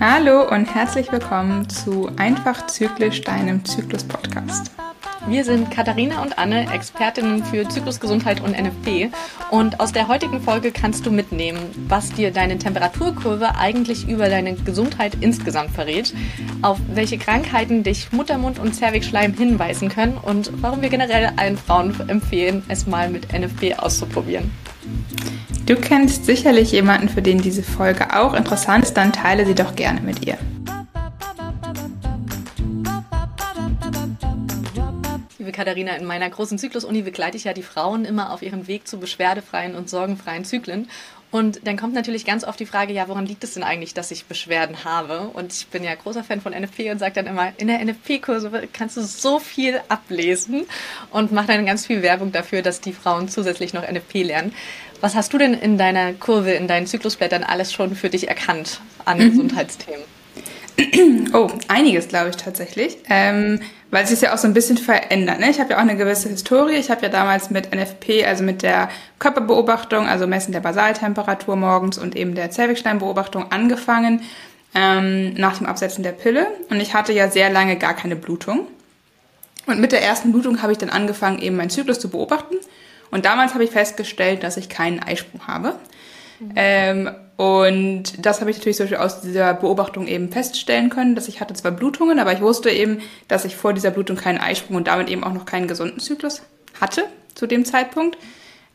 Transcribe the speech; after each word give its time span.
Hallo 0.00 0.48
und 0.50 0.74
herzlich 0.74 1.12
willkommen 1.12 1.68
zu 1.68 2.10
Einfach 2.16 2.66
Zyklisch, 2.66 3.20
deinem 3.20 3.64
Zyklus-Podcast. 3.64 4.72
Wir 5.28 5.44
sind 5.44 5.70
Katharina 5.70 6.22
und 6.22 6.38
Anne, 6.38 6.72
Expertinnen 6.72 7.44
für 7.44 7.68
Zyklusgesundheit 7.68 8.40
und 8.40 8.52
NFP. 8.52 9.10
Und 9.50 9.78
aus 9.78 9.92
der 9.92 10.08
heutigen 10.08 10.40
Folge 10.40 10.72
kannst 10.72 11.04
du 11.04 11.10
mitnehmen, 11.10 11.60
was 11.88 12.10
dir 12.12 12.30
deine 12.30 12.58
Temperaturkurve 12.58 13.54
eigentlich 13.56 14.08
über 14.08 14.28
deine 14.28 14.54
Gesundheit 14.54 15.18
insgesamt 15.20 15.72
verrät, 15.72 16.14
auf 16.62 16.78
welche 16.92 17.18
Krankheiten 17.18 17.82
dich 17.82 18.12
Muttermund 18.12 18.58
und 18.58 18.74
Zervixschleim 18.74 19.34
hinweisen 19.34 19.90
können 19.90 20.16
und 20.16 20.50
warum 20.62 20.80
wir 20.80 20.88
generell 20.88 21.32
allen 21.36 21.58
Frauen 21.58 21.94
empfehlen, 22.08 22.62
es 22.68 22.86
mal 22.86 23.10
mit 23.10 23.32
NFP 23.32 23.78
auszuprobieren. 23.78 24.50
Du 25.66 25.76
kennst 25.76 26.24
sicherlich 26.24 26.72
jemanden, 26.72 27.08
für 27.08 27.22
den 27.22 27.40
diese 27.40 27.62
Folge 27.62 28.16
auch 28.18 28.34
interessant 28.34 28.84
ist, 28.84 28.94
dann 28.94 29.12
teile 29.12 29.46
sie 29.46 29.54
doch 29.54 29.76
gerne 29.76 30.00
mit 30.00 30.26
ihr. 30.26 30.38
Katharina, 35.60 35.94
in 35.96 36.06
meiner 36.06 36.30
großen 36.30 36.56
Zyklusuni 36.56 37.02
begleite 37.02 37.36
ich 37.36 37.44
ja 37.44 37.52
die 37.52 37.62
Frauen 37.62 38.06
immer 38.06 38.32
auf 38.32 38.40
ihrem 38.40 38.66
Weg 38.66 38.88
zu 38.88 38.98
beschwerdefreien 38.98 39.74
und 39.74 39.90
sorgenfreien 39.90 40.46
Zyklen. 40.46 40.88
Und 41.30 41.66
dann 41.66 41.76
kommt 41.76 41.92
natürlich 41.92 42.24
ganz 42.24 42.44
oft 42.44 42.58
die 42.58 42.64
Frage, 42.64 42.94
ja, 42.94 43.08
woran 43.08 43.26
liegt 43.26 43.44
es 43.44 43.52
denn 43.52 43.62
eigentlich, 43.62 43.92
dass 43.92 44.10
ich 44.10 44.24
Beschwerden 44.24 44.84
habe? 44.84 45.28
Und 45.34 45.52
ich 45.52 45.66
bin 45.66 45.84
ja 45.84 45.94
großer 45.94 46.24
Fan 46.24 46.40
von 46.40 46.54
NFP 46.54 46.90
und 46.90 46.98
sage 46.98 47.12
dann 47.12 47.26
immer, 47.26 47.52
in 47.58 47.66
der 47.66 47.84
NFP-Kurse 47.84 48.50
kannst 48.72 48.96
du 48.96 49.02
so 49.02 49.38
viel 49.38 49.82
ablesen 49.90 50.64
und 51.10 51.30
mache 51.30 51.48
dann 51.48 51.66
ganz 51.66 51.84
viel 51.84 52.00
Werbung 52.00 52.32
dafür, 52.32 52.62
dass 52.62 52.80
die 52.80 52.94
Frauen 52.94 53.28
zusätzlich 53.28 53.74
noch 53.74 53.86
NFP 53.86 54.22
lernen. 54.22 54.54
Was 55.02 55.14
hast 55.14 55.34
du 55.34 55.36
denn 55.36 55.52
in 55.52 55.76
deiner 55.76 56.14
Kurve, 56.14 56.52
in 56.52 56.68
deinen 56.68 56.86
Zyklusblättern 56.86 57.44
alles 57.44 57.70
schon 57.70 57.94
für 57.96 58.08
dich 58.08 58.28
erkannt 58.28 58.80
an 59.04 59.18
mhm. 59.18 59.28
Gesundheitsthemen? 59.28 60.19
Oh, 61.32 61.48
einiges 61.68 62.08
glaube 62.08 62.30
ich 62.30 62.36
tatsächlich, 62.36 62.98
ähm, 63.08 63.60
weil 63.90 64.04
es 64.04 64.10
sich 64.10 64.20
ja 64.20 64.34
auch 64.34 64.38
so 64.38 64.48
ein 64.48 64.54
bisschen 64.54 64.78
verändert. 64.78 65.38
Ne? 65.40 65.50
Ich 65.50 65.60
habe 65.60 65.70
ja 65.70 65.76
auch 65.76 65.82
eine 65.82 65.96
gewisse 65.96 66.28
Historie. 66.28 66.74
Ich 66.74 66.90
habe 66.90 67.02
ja 67.02 67.08
damals 67.08 67.50
mit 67.50 67.74
NFP, 67.74 68.24
also 68.26 68.42
mit 68.42 68.62
der 68.62 68.88
Körperbeobachtung, 69.18 70.06
also 70.08 70.26
Messen 70.26 70.52
der 70.52 70.60
Basaltemperatur 70.60 71.56
morgens 71.56 71.98
und 71.98 72.16
eben 72.16 72.34
der 72.34 72.50
Zervixschleimbeobachtung 72.50 73.50
angefangen 73.52 74.22
ähm, 74.74 75.34
nach 75.34 75.58
dem 75.58 75.66
Absetzen 75.66 76.02
der 76.02 76.12
Pille. 76.12 76.46
Und 76.68 76.80
ich 76.80 76.94
hatte 76.94 77.12
ja 77.12 77.28
sehr 77.28 77.50
lange 77.50 77.76
gar 77.76 77.94
keine 77.94 78.16
Blutung. 78.16 78.66
Und 79.66 79.80
mit 79.80 79.92
der 79.92 80.02
ersten 80.02 80.32
Blutung 80.32 80.62
habe 80.62 80.72
ich 80.72 80.78
dann 80.78 80.90
angefangen, 80.90 81.38
eben 81.40 81.56
meinen 81.56 81.70
Zyklus 81.70 82.00
zu 82.00 82.08
beobachten. 82.08 82.56
Und 83.10 83.24
damals 83.24 83.54
habe 83.54 83.64
ich 83.64 83.70
festgestellt, 83.70 84.42
dass 84.42 84.56
ich 84.56 84.68
keinen 84.68 85.00
Eisprung 85.00 85.46
habe. 85.46 85.74
Mhm. 86.38 86.52
Ähm, 86.56 87.10
und 87.40 88.02
das 88.18 88.42
habe 88.42 88.50
ich 88.50 88.58
natürlich 88.58 88.76
zum 88.76 88.84
Beispiel 88.84 88.98
aus 88.98 89.22
dieser 89.22 89.54
Beobachtung 89.54 90.06
eben 90.06 90.30
feststellen 90.30 90.90
können, 90.90 91.14
dass 91.14 91.26
ich 91.26 91.40
hatte 91.40 91.54
zwar 91.54 91.70
Blutungen, 91.70 92.18
aber 92.18 92.34
ich 92.34 92.42
wusste 92.42 92.68
eben, 92.68 93.00
dass 93.28 93.46
ich 93.46 93.56
vor 93.56 93.72
dieser 93.72 93.90
Blutung 93.90 94.18
keinen 94.18 94.36
Eisprung 94.36 94.76
und 94.76 94.88
damit 94.88 95.08
eben 95.08 95.24
auch 95.24 95.32
noch 95.32 95.46
keinen 95.46 95.66
gesunden 95.66 96.00
Zyklus 96.00 96.42
hatte 96.82 97.04
zu 97.34 97.46
dem 97.46 97.64
Zeitpunkt. 97.64 98.18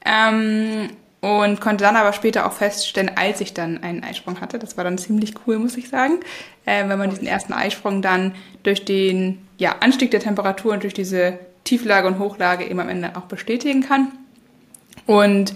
Ähm, 0.03 0.89
und 1.21 1.61
konnte 1.61 1.83
dann 1.83 1.95
aber 1.95 2.11
später 2.11 2.47
auch 2.47 2.53
feststellen, 2.53 3.11
als 3.15 3.39
ich 3.39 3.53
dann 3.53 3.83
einen 3.83 4.03
Eisprung 4.03 4.41
hatte, 4.41 4.57
das 4.57 4.77
war 4.77 4.83
dann 4.83 4.97
ziemlich 4.97 5.35
cool, 5.45 5.59
muss 5.59 5.77
ich 5.77 5.87
sagen, 5.87 6.21
äh, 6.65 6.89
wenn 6.89 6.97
man 6.97 7.11
diesen 7.11 7.27
ersten 7.27 7.53
Eisprung 7.53 8.01
dann 8.01 8.33
durch 8.63 8.83
den 8.83 9.45
ja, 9.59 9.75
Anstieg 9.81 10.09
der 10.09 10.21
Temperatur 10.21 10.73
und 10.73 10.81
durch 10.81 10.95
diese 10.95 11.37
Tieflage 11.65 12.07
und 12.07 12.17
Hochlage 12.17 12.65
eben 12.65 12.79
am 12.79 12.89
Ende 12.89 13.15
auch 13.15 13.25
bestätigen 13.25 13.83
kann. 13.83 14.07
Und 15.05 15.53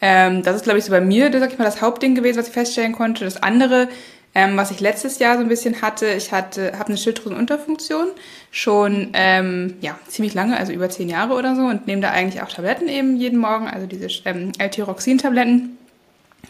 ähm, 0.00 0.42
das 0.42 0.56
ist, 0.56 0.64
glaube 0.64 0.78
ich, 0.78 0.84
so 0.84 0.90
bei 0.90 1.00
mir, 1.00 1.30
sag 1.38 1.52
ich 1.52 1.58
mal, 1.58 1.64
das 1.64 1.82
Hauptding 1.82 2.14
gewesen, 2.14 2.38
was 2.38 2.48
ich 2.48 2.54
feststellen 2.54 2.92
konnte. 2.92 3.24
Das 3.24 3.42
andere, 3.42 3.88
ähm, 4.34 4.56
was 4.56 4.70
ich 4.70 4.80
letztes 4.80 5.18
Jahr 5.18 5.36
so 5.36 5.42
ein 5.42 5.48
bisschen 5.48 5.82
hatte, 5.82 6.06
ich 6.06 6.32
hatte, 6.32 6.72
habe 6.78 6.88
eine 6.88 6.96
Schilddrüsenunterfunktion 6.96 8.08
schon 8.50 9.10
ähm, 9.12 9.74
ja 9.80 9.98
ziemlich 10.08 10.34
lange, 10.34 10.56
also 10.56 10.72
über 10.72 10.88
zehn 10.88 11.08
Jahre 11.08 11.34
oder 11.34 11.54
so, 11.56 11.62
und 11.62 11.86
nehme 11.86 12.02
da 12.02 12.10
eigentlich 12.10 12.42
auch 12.42 12.48
Tabletten 12.48 12.88
eben 12.88 13.16
jeden 13.16 13.38
Morgen, 13.38 13.68
also 13.68 13.86
diese 13.86 14.08
ähm, 14.24 14.52
L-Tyroxin-Tabletten. 14.58 15.76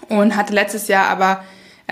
Und 0.09 0.37
hatte 0.37 0.55
letztes 0.55 0.89
Jahr 0.89 1.09
aber 1.09 1.43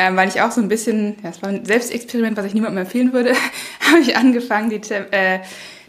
ähm, 0.00 0.16
weil 0.16 0.28
ich 0.28 0.40
auch 0.40 0.52
so 0.52 0.60
ein 0.60 0.68
bisschen, 0.68 1.16
ja, 1.24 1.30
es 1.30 1.42
war 1.42 1.48
ein 1.48 1.64
Selbstexperiment, 1.64 2.36
was 2.36 2.46
ich 2.46 2.54
niemandem 2.54 2.84
empfehlen 2.84 3.12
würde, 3.12 3.32
habe 3.80 3.98
ich 4.00 4.16
angefangen, 4.16 4.70
die 4.70 4.80
äh, 4.92 5.40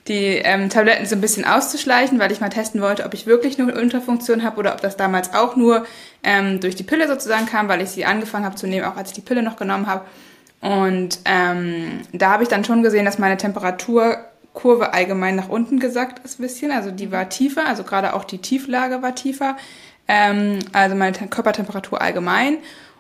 die 0.10 0.38
ähm, 0.44 0.70
Tabletten 0.70 1.06
so 1.06 1.16
ein 1.16 1.22
bisschen 1.22 1.46
auszuschleichen, 1.46 2.20
weil 2.20 2.32
ich 2.32 2.42
mal 2.42 2.50
testen 2.50 2.82
wollte, 2.82 3.06
ob 3.06 3.14
ich 3.14 3.28
wirklich 3.28 3.58
nur 3.58 3.70
eine 3.70 3.80
Unterfunktion 3.80 4.44
habe 4.44 4.58
oder 4.58 4.74
ob 4.74 4.82
das 4.82 4.98
damals 4.98 5.34
auch 5.34 5.56
nur 5.56 5.86
ähm, 6.24 6.60
durch 6.60 6.76
die 6.76 6.84
Pille 6.84 7.08
sozusagen 7.08 7.46
kam, 7.46 7.70
weil 7.70 7.82
ich 7.82 7.92
sie 7.92 8.06
angefangen 8.06 8.46
habe 8.46 8.56
zu 8.56 8.68
nehmen, 8.68 8.86
auch 8.86 8.98
als 8.98 9.10
ich 9.10 9.16
die 9.16 9.22
Pille 9.22 9.44
noch 9.44 9.56
genommen 9.56 9.88
habe. 9.88 10.06
Und 10.62 11.20
ähm, 11.26 12.02
da 12.12 12.32
habe 12.32 12.44
ich 12.44 12.50
dann 12.50 12.66
schon 12.66 12.84
gesehen, 12.84 13.06
dass 13.06 13.20
meine 13.20 13.38
Temperaturkurve 13.38 14.94
allgemein 14.94 15.36
nach 15.36 15.48
unten 15.48 15.80
gesackt 15.80 16.26
ist 16.26 16.40
ein 16.40 16.44
bisschen. 16.44 16.72
Also 16.72 16.92
die 16.92 17.12
war 17.12 17.30
tiefer, 17.30 17.66
also 17.66 17.84
gerade 17.84 18.14
auch 18.14 18.26
die 18.26 18.40
Tieflage 18.40 19.02
war 19.02 19.16
tiefer. 19.16 19.56
Ähm, 20.08 20.60
also 20.74 20.96
meine 20.96 21.14
Körpertemperatur 21.14 22.02
allgemein. 22.02 22.58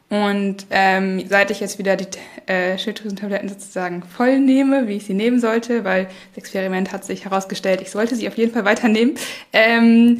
Und 0.09 0.65
ähm, 0.71 1.23
seit 1.27 1.51
ich 1.51 1.59
jetzt 1.59 1.77
wieder 1.77 1.95
die 1.95 2.07
äh, 2.47 2.77
Schilddrüsentabletten 2.79 3.47
sozusagen 3.47 4.01
voll 4.03 4.39
nehme, 4.39 4.87
wie 4.87 4.97
ich 4.97 5.05
sie 5.05 5.13
nehmen 5.13 5.39
sollte, 5.39 5.83
weil 5.83 6.05
das 6.33 6.43
Experiment 6.43 6.91
hat 6.91 7.05
sich 7.05 7.25
herausgestellt, 7.25 7.81
ich 7.81 7.91
sollte 7.91 8.15
sie 8.15 8.27
auf 8.27 8.35
jeden 8.35 8.51
Fall 8.51 8.65
weiternehmen, 8.65 9.15
ähm, 9.53 10.19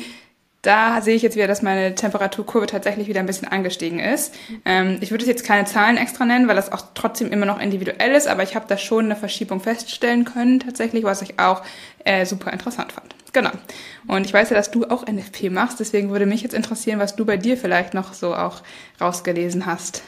da 0.62 1.02
sehe 1.02 1.16
ich 1.16 1.22
jetzt 1.22 1.38
wieder, 1.38 1.48
dass 1.48 1.62
meine 1.62 1.96
Temperaturkurve 1.96 2.68
tatsächlich 2.68 3.08
wieder 3.08 3.22
ein 3.22 3.26
bisschen 3.26 3.48
angestiegen 3.48 4.00
ist. 4.00 4.36
Ähm, 4.66 4.98
ich 5.00 5.10
würde 5.12 5.26
jetzt 5.26 5.46
keine 5.46 5.66
Zahlen 5.66 5.96
extra 5.96 6.26
nennen, 6.26 6.50
weil 6.50 6.56
das 6.58 6.72
auch 6.72 6.84
trotzdem 6.96 7.32
immer 7.32 7.46
noch 7.46 7.62
individuell 7.62 8.12
ist, 8.12 8.28
aber 8.28 8.44
ich 8.44 8.56
habe 8.56 8.66
da 8.68 8.78
schon 8.78 9.06
eine 9.06 9.16
Verschiebung 9.16 9.62
feststellen 9.62 10.26
können, 10.26 10.60
tatsächlich, 10.60 11.06
was 11.06 11.22
ich 11.22 11.40
auch 11.40 11.64
äh, 12.04 12.26
super 12.26 12.52
interessant 12.52 12.92
fand. 12.92 13.16
Genau. 13.34 13.52
Und 14.08 14.26
ich 14.26 14.34
weiß 14.34 14.50
ja, 14.50 14.56
dass 14.56 14.72
du 14.72 14.86
auch 14.86 15.06
NFP 15.06 15.50
machst, 15.50 15.80
deswegen 15.80 16.10
würde 16.10 16.26
mich 16.26 16.42
jetzt 16.42 16.54
interessieren, 16.54 17.00
was 17.00 17.16
du 17.16 17.26
bei 17.26 17.38
dir 17.38 17.58
vielleicht 17.58 17.94
noch 17.94 18.14
so 18.14 18.34
auch 18.34 18.62
rausgelesen 19.00 19.66
hast. 19.66 20.02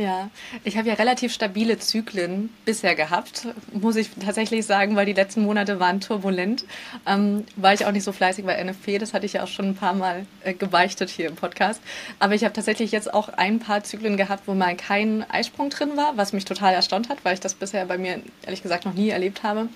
Ja, 0.00 0.30
ich 0.64 0.78
habe 0.78 0.88
ja 0.88 0.94
relativ 0.94 1.30
stabile 1.30 1.78
Zyklen 1.78 2.48
bisher 2.64 2.94
gehabt, 2.94 3.48
muss 3.74 3.96
ich 3.96 4.08
tatsächlich 4.24 4.64
sagen, 4.64 4.96
weil 4.96 5.04
die 5.04 5.12
letzten 5.12 5.42
Monate 5.42 5.78
waren 5.78 6.00
turbulent. 6.00 6.64
Ähm, 7.06 7.44
war 7.56 7.74
ich 7.74 7.84
auch 7.84 7.92
nicht 7.92 8.04
so 8.04 8.12
fleißig 8.12 8.46
bei 8.46 8.64
NFP, 8.64 8.96
das 8.96 9.12
hatte 9.12 9.26
ich 9.26 9.34
ja 9.34 9.42
auch 9.42 9.48
schon 9.48 9.66
ein 9.66 9.74
paar 9.74 9.92
Mal 9.92 10.24
äh, 10.42 10.54
gebeichtet 10.54 11.10
hier 11.10 11.28
im 11.28 11.36
Podcast. 11.36 11.82
Aber 12.18 12.34
ich 12.34 12.44
habe 12.44 12.54
tatsächlich 12.54 12.92
jetzt 12.92 13.12
auch 13.12 13.28
ein 13.28 13.58
paar 13.58 13.84
Zyklen 13.84 14.16
gehabt, 14.16 14.44
wo 14.46 14.54
mal 14.54 14.74
kein 14.74 15.28
Eisprung 15.30 15.68
drin 15.68 15.90
war, 15.98 16.16
was 16.16 16.32
mich 16.32 16.46
total 16.46 16.72
erstaunt 16.72 17.10
hat, 17.10 17.18
weil 17.26 17.34
ich 17.34 17.40
das 17.40 17.52
bisher 17.52 17.84
bei 17.84 17.98
mir 17.98 18.22
ehrlich 18.46 18.62
gesagt 18.62 18.86
noch 18.86 18.94
nie 18.94 19.10
erlebt 19.10 19.42
habe. 19.42 19.68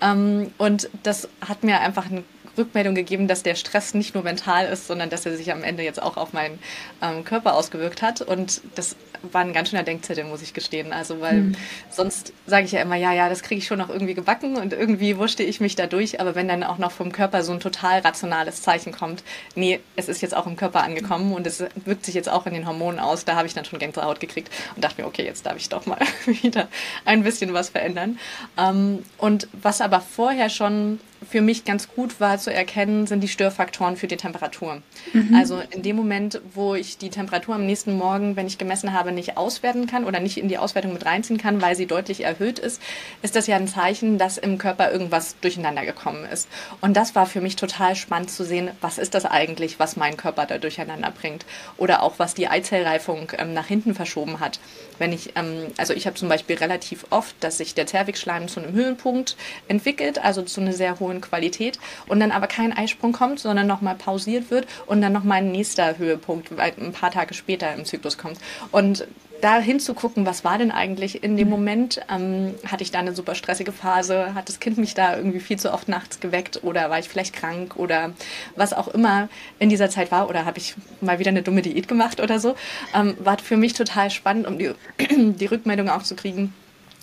Ähm, 0.00 0.50
und 0.58 0.90
das 1.04 1.28
hat 1.40 1.62
mir 1.62 1.78
einfach 1.78 2.06
einen 2.06 2.24
Rückmeldung 2.58 2.94
gegeben, 2.94 3.28
dass 3.28 3.42
der 3.42 3.54
Stress 3.54 3.94
nicht 3.94 4.14
nur 4.14 4.24
mental 4.24 4.66
ist, 4.66 4.86
sondern 4.86 5.10
dass 5.10 5.24
er 5.26 5.36
sich 5.36 5.52
am 5.52 5.62
Ende 5.62 5.82
jetzt 5.82 6.02
auch 6.02 6.16
auf 6.16 6.32
meinen 6.32 6.58
ähm, 7.02 7.24
Körper 7.24 7.54
ausgewirkt 7.54 8.02
hat. 8.02 8.20
Und 8.20 8.60
das 8.74 8.96
war 9.22 9.40
ein 9.40 9.52
ganz 9.52 9.70
schöner 9.70 9.82
Denkzettel, 9.82 10.24
muss 10.24 10.42
ich 10.42 10.54
gestehen. 10.54 10.92
Also, 10.92 11.20
weil 11.20 11.34
mhm. 11.34 11.56
sonst 11.90 12.32
sage 12.46 12.66
ich 12.66 12.72
ja 12.72 12.82
immer, 12.82 12.96
ja, 12.96 13.12
ja, 13.12 13.28
das 13.28 13.42
kriege 13.42 13.58
ich 13.58 13.66
schon 13.66 13.78
noch 13.78 13.88
irgendwie 13.88 14.14
gebacken 14.14 14.56
und 14.56 14.72
irgendwie 14.72 15.16
wurste 15.16 15.42
ich 15.42 15.60
mich 15.60 15.76
da 15.76 15.86
durch. 15.86 16.20
Aber 16.20 16.34
wenn 16.34 16.48
dann 16.48 16.62
auch 16.62 16.78
noch 16.78 16.92
vom 16.92 17.12
Körper 17.12 17.42
so 17.42 17.52
ein 17.52 17.60
total 17.60 18.00
rationales 18.00 18.62
Zeichen 18.62 18.92
kommt, 18.92 19.22
nee, 19.54 19.80
es 19.96 20.08
ist 20.08 20.20
jetzt 20.20 20.36
auch 20.36 20.46
im 20.46 20.56
Körper 20.56 20.82
angekommen 20.82 21.32
und 21.32 21.46
es 21.46 21.64
wirkt 21.84 22.04
sich 22.04 22.14
jetzt 22.14 22.28
auch 22.28 22.46
in 22.46 22.54
den 22.54 22.66
Hormonen 22.66 23.00
aus, 23.00 23.24
da 23.24 23.36
habe 23.36 23.46
ich 23.46 23.54
dann 23.54 23.64
schon 23.64 23.78
Gänsehaut 23.78 24.20
gekriegt 24.20 24.50
und 24.74 24.84
dachte 24.84 25.00
mir, 25.00 25.08
okay, 25.08 25.24
jetzt 25.24 25.46
darf 25.46 25.56
ich 25.56 25.68
doch 25.68 25.86
mal 25.86 25.98
wieder 26.26 26.68
ein 27.04 27.22
bisschen 27.22 27.52
was 27.52 27.70
verändern. 27.70 28.18
Ähm, 28.56 29.04
und 29.18 29.48
was 29.52 29.80
aber 29.80 30.00
vorher 30.00 30.50
schon 30.50 31.00
für 31.28 31.40
mich 31.40 31.64
ganz 31.64 31.88
gut 31.88 32.20
war 32.20 32.38
zu 32.48 32.54
erkennen, 32.54 33.06
sind 33.06 33.20
die 33.20 33.28
Störfaktoren 33.28 33.96
für 33.96 34.06
die 34.06 34.16
Temperatur. 34.16 34.80
Mhm. 35.12 35.34
Also 35.34 35.60
in 35.70 35.82
dem 35.82 35.96
Moment, 35.96 36.40
wo 36.54 36.74
ich 36.74 36.96
die 36.96 37.10
Temperatur 37.10 37.54
am 37.54 37.66
nächsten 37.66 37.96
Morgen, 37.96 38.36
wenn 38.36 38.46
ich 38.46 38.56
gemessen 38.56 38.92
habe, 38.94 39.12
nicht 39.12 39.36
auswerten 39.36 39.86
kann 39.86 40.04
oder 40.04 40.18
nicht 40.18 40.38
in 40.38 40.48
die 40.48 40.56
Auswertung 40.56 40.94
mit 40.94 41.04
reinziehen 41.04 41.38
kann, 41.38 41.60
weil 41.60 41.76
sie 41.76 41.86
deutlich 41.86 42.24
erhöht 42.24 42.58
ist, 42.58 42.80
ist 43.20 43.36
das 43.36 43.46
ja 43.46 43.56
ein 43.56 43.68
Zeichen, 43.68 44.16
dass 44.16 44.38
im 44.38 44.56
Körper 44.56 44.90
irgendwas 44.90 45.36
durcheinander 45.40 45.84
gekommen 45.84 46.24
ist. 46.24 46.48
Und 46.80 46.96
das 46.96 47.14
war 47.14 47.26
für 47.26 47.42
mich 47.42 47.56
total 47.56 47.94
spannend 47.96 48.30
zu 48.30 48.44
sehen, 48.44 48.70
was 48.80 48.96
ist 48.96 49.14
das 49.14 49.26
eigentlich, 49.26 49.78
was 49.78 49.96
mein 49.96 50.16
Körper 50.16 50.46
da 50.46 50.56
durcheinander 50.56 51.10
bringt. 51.10 51.44
Oder 51.76 52.02
auch, 52.02 52.18
was 52.18 52.34
die 52.34 52.48
Eizellreifung 52.48 53.30
ähm, 53.36 53.52
nach 53.52 53.66
hinten 53.66 53.94
verschoben 53.94 54.40
hat. 54.40 54.58
Wenn 54.98 55.12
ich, 55.12 55.36
ähm, 55.36 55.66
also 55.76 55.92
ich 55.92 56.06
habe 56.06 56.16
zum 56.16 56.28
Beispiel 56.28 56.56
relativ 56.56 57.04
oft, 57.10 57.36
dass 57.40 57.58
sich 57.58 57.74
der 57.74 57.86
Zervixschleim 57.86 58.48
zu 58.48 58.60
einem 58.60 58.72
Höhenpunkt 58.72 59.36
entwickelt, 59.68 60.24
also 60.24 60.42
zu 60.42 60.62
einer 60.62 60.72
sehr 60.72 60.98
hohen 60.98 61.20
Qualität 61.20 61.78
und 62.06 62.20
dann 62.20 62.32
aber 62.38 62.46
kein 62.46 62.72
Eisprung 62.72 63.12
kommt, 63.12 63.40
sondern 63.40 63.66
nochmal 63.66 63.96
pausiert 63.96 64.50
wird 64.50 64.66
und 64.86 65.02
dann 65.02 65.12
nochmal 65.12 65.38
ein 65.38 65.52
nächster 65.52 65.98
Höhepunkt 65.98 66.50
ein 66.58 66.92
paar 66.92 67.10
Tage 67.10 67.34
später 67.34 67.74
im 67.74 67.84
Zyklus 67.84 68.16
kommt. 68.16 68.38
Und 68.70 69.06
da 69.40 69.58
hinzugucken, 69.58 70.26
was 70.26 70.44
war 70.44 70.58
denn 70.58 70.70
eigentlich 70.70 71.22
in 71.22 71.36
dem 71.36 71.48
Moment? 71.48 72.00
Ähm, 72.10 72.54
hatte 72.66 72.82
ich 72.82 72.90
da 72.90 72.98
eine 72.98 73.14
super 73.14 73.34
stressige 73.34 73.72
Phase? 73.72 74.34
Hat 74.34 74.48
das 74.48 74.60
Kind 74.60 74.78
mich 74.78 74.94
da 74.94 75.16
irgendwie 75.16 75.40
viel 75.40 75.58
zu 75.58 75.72
oft 75.72 75.88
nachts 75.88 76.20
geweckt? 76.20 76.64
Oder 76.64 76.90
war 76.90 76.98
ich 76.98 77.08
vielleicht 77.08 77.34
krank? 77.34 77.76
Oder 77.76 78.12
was 78.56 78.72
auch 78.72 78.88
immer 78.88 79.28
in 79.58 79.68
dieser 79.68 79.90
Zeit 79.90 80.10
war? 80.10 80.28
Oder 80.28 80.44
habe 80.44 80.58
ich 80.58 80.74
mal 81.00 81.18
wieder 81.18 81.30
eine 81.30 81.42
dumme 81.42 81.62
Diät 81.62 81.88
gemacht 81.88 82.20
oder 82.20 82.40
so? 82.40 82.56
Ähm, 82.94 83.16
war 83.20 83.38
für 83.38 83.56
mich 83.56 83.74
total 83.74 84.10
spannend, 84.10 84.46
um 84.46 84.58
die, 84.58 84.72
die 85.08 85.46
Rückmeldung 85.46 85.88
auch 85.88 86.02
zu 86.02 86.16
kriegen. 86.16 86.52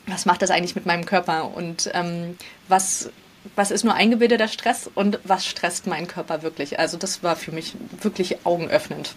Was 0.08 0.26
macht 0.26 0.42
das 0.42 0.52
eigentlich 0.52 0.76
mit 0.76 0.86
meinem 0.86 1.06
Körper? 1.06 1.56
Und 1.56 1.90
ähm, 1.94 2.38
was 2.68 3.10
was 3.56 3.72
ist 3.72 3.84
nur 3.84 3.94
eingebildeter 3.94 4.48
Stress 4.48 4.90
und 4.94 5.20
was 5.24 5.46
stresst 5.46 5.88
meinen 5.88 6.08
Körper 6.08 6.42
wirklich? 6.42 6.80
Also 6.80 6.98
das 6.98 7.24
war 7.24 7.36
für 7.36 7.52
mich 7.52 7.74
wirklich 8.02 8.46
augenöffnend. 8.46 9.16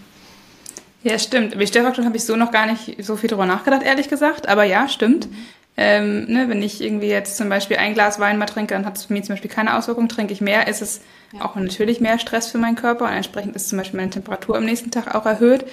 Ja, 1.03 1.19
stimmt. 1.19 1.55
Über 1.55 1.61
die 1.61 1.69
Stressfaktoren 1.69 2.07
habe 2.07 2.17
ich 2.17 2.25
so 2.25 2.37
noch 2.37 2.51
gar 2.51 2.67
nicht 2.67 3.03
so 3.05 3.17
viel 3.17 3.29
drüber 3.29 3.47
nachgedacht, 3.47 3.83
ehrlich 3.83 4.09
gesagt. 4.09 4.49
Aber 4.49 4.65
ja, 4.65 4.89
stimmt. 4.89 5.29
Ähm, 5.77 6.25
ne, 6.25 6.49
wenn 6.49 6.61
ich 6.61 6.81
irgendwie 6.81 7.07
jetzt 7.07 7.37
zum 7.37 7.49
Beispiel 7.49 7.77
ein 7.77 7.95
Glas 7.95 8.19
Wein 8.19 8.37
mal 8.37 8.47
trinke, 8.47 8.75
dann 8.75 8.85
hat 8.85 8.97
es 8.97 9.05
für 9.05 9.13
mich 9.13 9.25
zum 9.25 9.35
Beispiel 9.35 9.51
keine 9.51 9.77
Auswirkung. 9.77 10.09
Trinke 10.09 10.33
ich 10.33 10.41
mehr, 10.41 10.67
ist 10.67 10.83
es 10.83 11.03
ja. 11.33 11.45
auch 11.45 11.55
natürlich 11.55 12.01
mehr 12.01 12.19
Stress 12.19 12.51
für 12.51 12.59
meinen 12.59 12.75
Körper 12.75 13.05
und 13.05 13.13
entsprechend 13.13 13.55
ist 13.55 13.69
zum 13.69 13.79
Beispiel 13.79 13.99
meine 13.99 14.11
Temperatur 14.11 14.57
am 14.57 14.65
nächsten 14.65 14.91
Tag 14.91 15.15
auch 15.15 15.25
erhöht. 15.25 15.65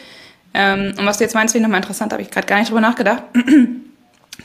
Ähm, 0.53 0.93
und 0.97 1.05
was 1.07 1.17
du 1.17 1.23
jetzt 1.23 1.33
meinst, 1.33 1.53
finde 1.53 1.63
ich 1.63 1.67
nochmal 1.67 1.81
interessant, 1.81 2.13
habe 2.13 2.21
ich 2.21 2.29
gerade 2.29 2.45
gar 2.45 2.59
nicht 2.59 2.69
drüber 2.69 2.81
nachgedacht, 2.81 3.23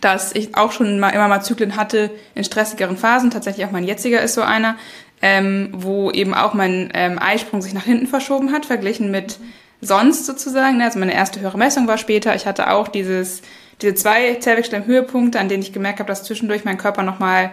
dass 0.00 0.34
ich 0.34 0.54
auch 0.56 0.72
schon 0.72 1.00
mal 1.00 1.10
immer 1.10 1.28
mal 1.28 1.42
Zyklen 1.42 1.76
hatte 1.76 2.10
in 2.34 2.44
stressigeren 2.44 2.96
Phasen. 2.96 3.30
Tatsächlich 3.30 3.66
auch 3.66 3.70
mein 3.70 3.84
jetziger 3.84 4.20
ist 4.22 4.34
so 4.34 4.42
einer, 4.42 4.76
ähm, 5.22 5.70
wo 5.72 6.10
eben 6.10 6.34
auch 6.34 6.54
mein 6.54 6.90
ähm, 6.94 7.18
Eisprung 7.18 7.60
sich 7.60 7.74
nach 7.74 7.84
hinten 7.84 8.06
verschoben 8.06 8.52
hat, 8.52 8.66
verglichen 8.66 9.10
mit 9.10 9.38
sonst 9.80 10.26
sozusagen. 10.26 10.78
Ne? 10.78 10.84
Also 10.84 10.98
meine 10.98 11.14
erste 11.14 11.40
höhere 11.40 11.58
Messung 11.58 11.86
war 11.88 11.98
später. 11.98 12.34
Ich 12.34 12.46
hatte 12.46 12.70
auch 12.70 12.88
dieses, 12.88 13.42
diese 13.82 13.94
zwei 13.94 14.34
Zervixschleim-Höhepunkte, 14.36 15.38
an 15.38 15.48
denen 15.48 15.62
ich 15.62 15.72
gemerkt 15.72 16.00
habe, 16.00 16.08
dass 16.08 16.24
zwischendurch 16.24 16.64
mein 16.64 16.78
Körper 16.78 17.02
nochmal 17.02 17.52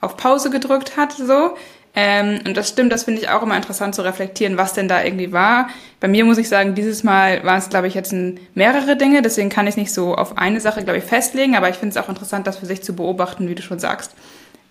auf 0.00 0.16
Pause 0.16 0.50
gedrückt 0.50 0.96
hat, 0.96 1.12
so. 1.12 1.56
Ähm, 1.94 2.40
und 2.46 2.56
das 2.56 2.70
stimmt, 2.70 2.90
das 2.90 3.04
finde 3.04 3.20
ich 3.20 3.28
auch 3.28 3.42
immer 3.42 3.56
interessant 3.56 3.94
zu 3.94 4.02
reflektieren, 4.02 4.56
was 4.56 4.72
denn 4.72 4.88
da 4.88 5.04
irgendwie 5.04 5.32
war. 5.32 5.68
Bei 6.00 6.08
mir 6.08 6.24
muss 6.24 6.38
ich 6.38 6.48
sagen, 6.48 6.74
dieses 6.74 7.04
Mal 7.04 7.44
waren 7.44 7.58
es, 7.58 7.68
glaube 7.68 7.86
ich, 7.86 7.94
jetzt 7.94 8.14
mehrere 8.54 8.96
Dinge, 8.96 9.20
deswegen 9.20 9.50
kann 9.50 9.66
ich 9.66 9.76
nicht 9.76 9.92
so 9.92 10.14
auf 10.14 10.38
eine 10.38 10.60
Sache, 10.60 10.82
glaube 10.82 10.98
ich, 10.98 11.04
festlegen, 11.04 11.54
aber 11.54 11.68
ich 11.68 11.76
finde 11.76 11.90
es 11.90 12.02
auch 12.02 12.08
interessant, 12.08 12.46
das 12.46 12.58
für 12.58 12.66
sich 12.66 12.82
zu 12.82 12.96
beobachten, 12.96 13.48
wie 13.48 13.54
du 13.54 13.62
schon 13.62 13.78
sagst. 13.78 14.12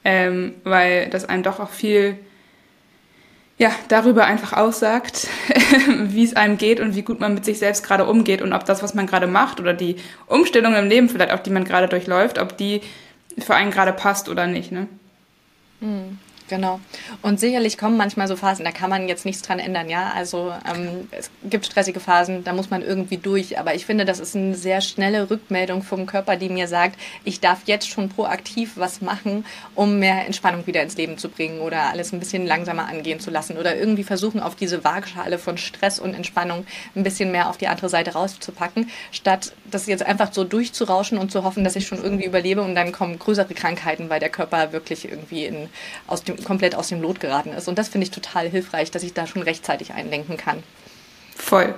Ähm, 0.03 0.55
weil 0.63 1.09
das 1.09 1.29
einem 1.29 1.43
doch 1.43 1.59
auch 1.59 1.69
viel 1.69 2.17
ja, 3.59 3.69
darüber 3.89 4.25
einfach 4.25 4.53
aussagt, 4.53 5.27
wie 5.99 6.23
es 6.23 6.35
einem 6.35 6.57
geht 6.57 6.79
und 6.79 6.95
wie 6.95 7.03
gut 7.03 7.19
man 7.19 7.35
mit 7.35 7.45
sich 7.45 7.59
selbst 7.59 7.85
gerade 7.85 8.05
umgeht 8.05 8.41
und 8.41 8.53
ob 8.53 8.65
das, 8.65 8.81
was 8.81 8.95
man 8.95 9.05
gerade 9.05 9.27
macht 9.27 9.59
oder 9.59 9.75
die 9.75 9.97
Umstellung 10.25 10.73
im 10.73 10.89
Leben 10.89 11.07
vielleicht 11.07 11.31
auch, 11.31 11.39
die 11.43 11.51
man 11.51 11.65
gerade 11.65 11.87
durchläuft, 11.87 12.39
ob 12.39 12.57
die 12.57 12.81
für 13.37 13.53
einen 13.53 13.69
gerade 13.69 13.93
passt 13.93 14.29
oder 14.29 14.47
nicht. 14.47 14.71
Ne? 14.71 14.87
Mhm. 15.81 16.17
Genau. 16.51 16.81
Und 17.21 17.39
sicherlich 17.39 17.77
kommen 17.77 17.95
manchmal 17.95 18.27
so 18.27 18.35
Phasen, 18.35 18.65
da 18.65 18.71
kann 18.71 18.89
man 18.89 19.07
jetzt 19.07 19.23
nichts 19.25 19.41
dran 19.41 19.57
ändern, 19.57 19.89
ja. 19.89 20.11
Also 20.13 20.53
ähm, 20.69 21.07
es 21.11 21.31
gibt 21.45 21.65
stressige 21.65 22.01
Phasen, 22.01 22.43
da 22.43 22.51
muss 22.51 22.69
man 22.69 22.81
irgendwie 22.81 23.15
durch. 23.15 23.57
Aber 23.57 23.73
ich 23.73 23.85
finde, 23.85 24.03
das 24.03 24.19
ist 24.19 24.35
eine 24.35 24.53
sehr 24.53 24.81
schnelle 24.81 25.29
Rückmeldung 25.29 25.81
vom 25.81 26.05
Körper, 26.05 26.35
die 26.35 26.49
mir 26.49 26.67
sagt, 26.67 26.99
ich 27.23 27.39
darf 27.39 27.59
jetzt 27.67 27.87
schon 27.87 28.09
proaktiv 28.09 28.73
was 28.75 28.99
machen, 28.99 29.45
um 29.75 29.97
mehr 29.97 30.25
Entspannung 30.25 30.67
wieder 30.67 30.83
ins 30.83 30.97
Leben 30.97 31.17
zu 31.17 31.29
bringen 31.29 31.61
oder 31.61 31.83
alles 31.83 32.11
ein 32.11 32.19
bisschen 32.19 32.45
langsamer 32.45 32.89
angehen 32.89 33.21
zu 33.21 33.31
lassen 33.31 33.57
oder 33.57 33.77
irgendwie 33.77 34.03
versuchen, 34.03 34.41
auf 34.41 34.55
diese 34.55 34.83
Waagschale 34.83 35.39
von 35.39 35.57
Stress 35.57 35.99
und 35.99 36.13
Entspannung 36.13 36.65
ein 36.97 37.03
bisschen 37.03 37.31
mehr 37.31 37.49
auf 37.49 37.55
die 37.55 37.69
andere 37.69 37.87
Seite 37.87 38.11
rauszupacken, 38.11 38.89
statt 39.13 39.53
das 39.69 39.87
jetzt 39.87 40.05
einfach 40.05 40.33
so 40.33 40.43
durchzurauschen 40.43 41.17
und 41.17 41.31
zu 41.31 41.45
hoffen, 41.45 41.63
dass 41.63 41.77
ich 41.77 41.87
schon 41.87 42.03
irgendwie 42.03 42.25
überlebe 42.25 42.61
und 42.61 42.75
dann 42.75 42.91
kommen 42.91 43.17
größere 43.17 43.53
Krankheiten, 43.53 44.09
weil 44.09 44.19
der 44.19 44.27
Körper 44.27 44.73
wirklich 44.73 45.09
irgendwie 45.09 45.45
in, 45.45 45.69
aus 46.07 46.25
dem 46.25 46.40
komplett 46.41 46.75
aus 46.75 46.89
dem 46.89 47.01
Lot 47.01 47.19
geraten 47.19 47.51
ist. 47.51 47.67
Und 47.67 47.77
das 47.77 47.89
finde 47.89 48.05
ich 48.05 48.11
total 48.11 48.49
hilfreich, 48.49 48.91
dass 48.91 49.03
ich 49.03 49.13
da 49.13 49.27
schon 49.27 49.41
rechtzeitig 49.41 49.93
einlenken 49.93 50.37
kann. 50.37 50.63
Voll. 51.35 51.73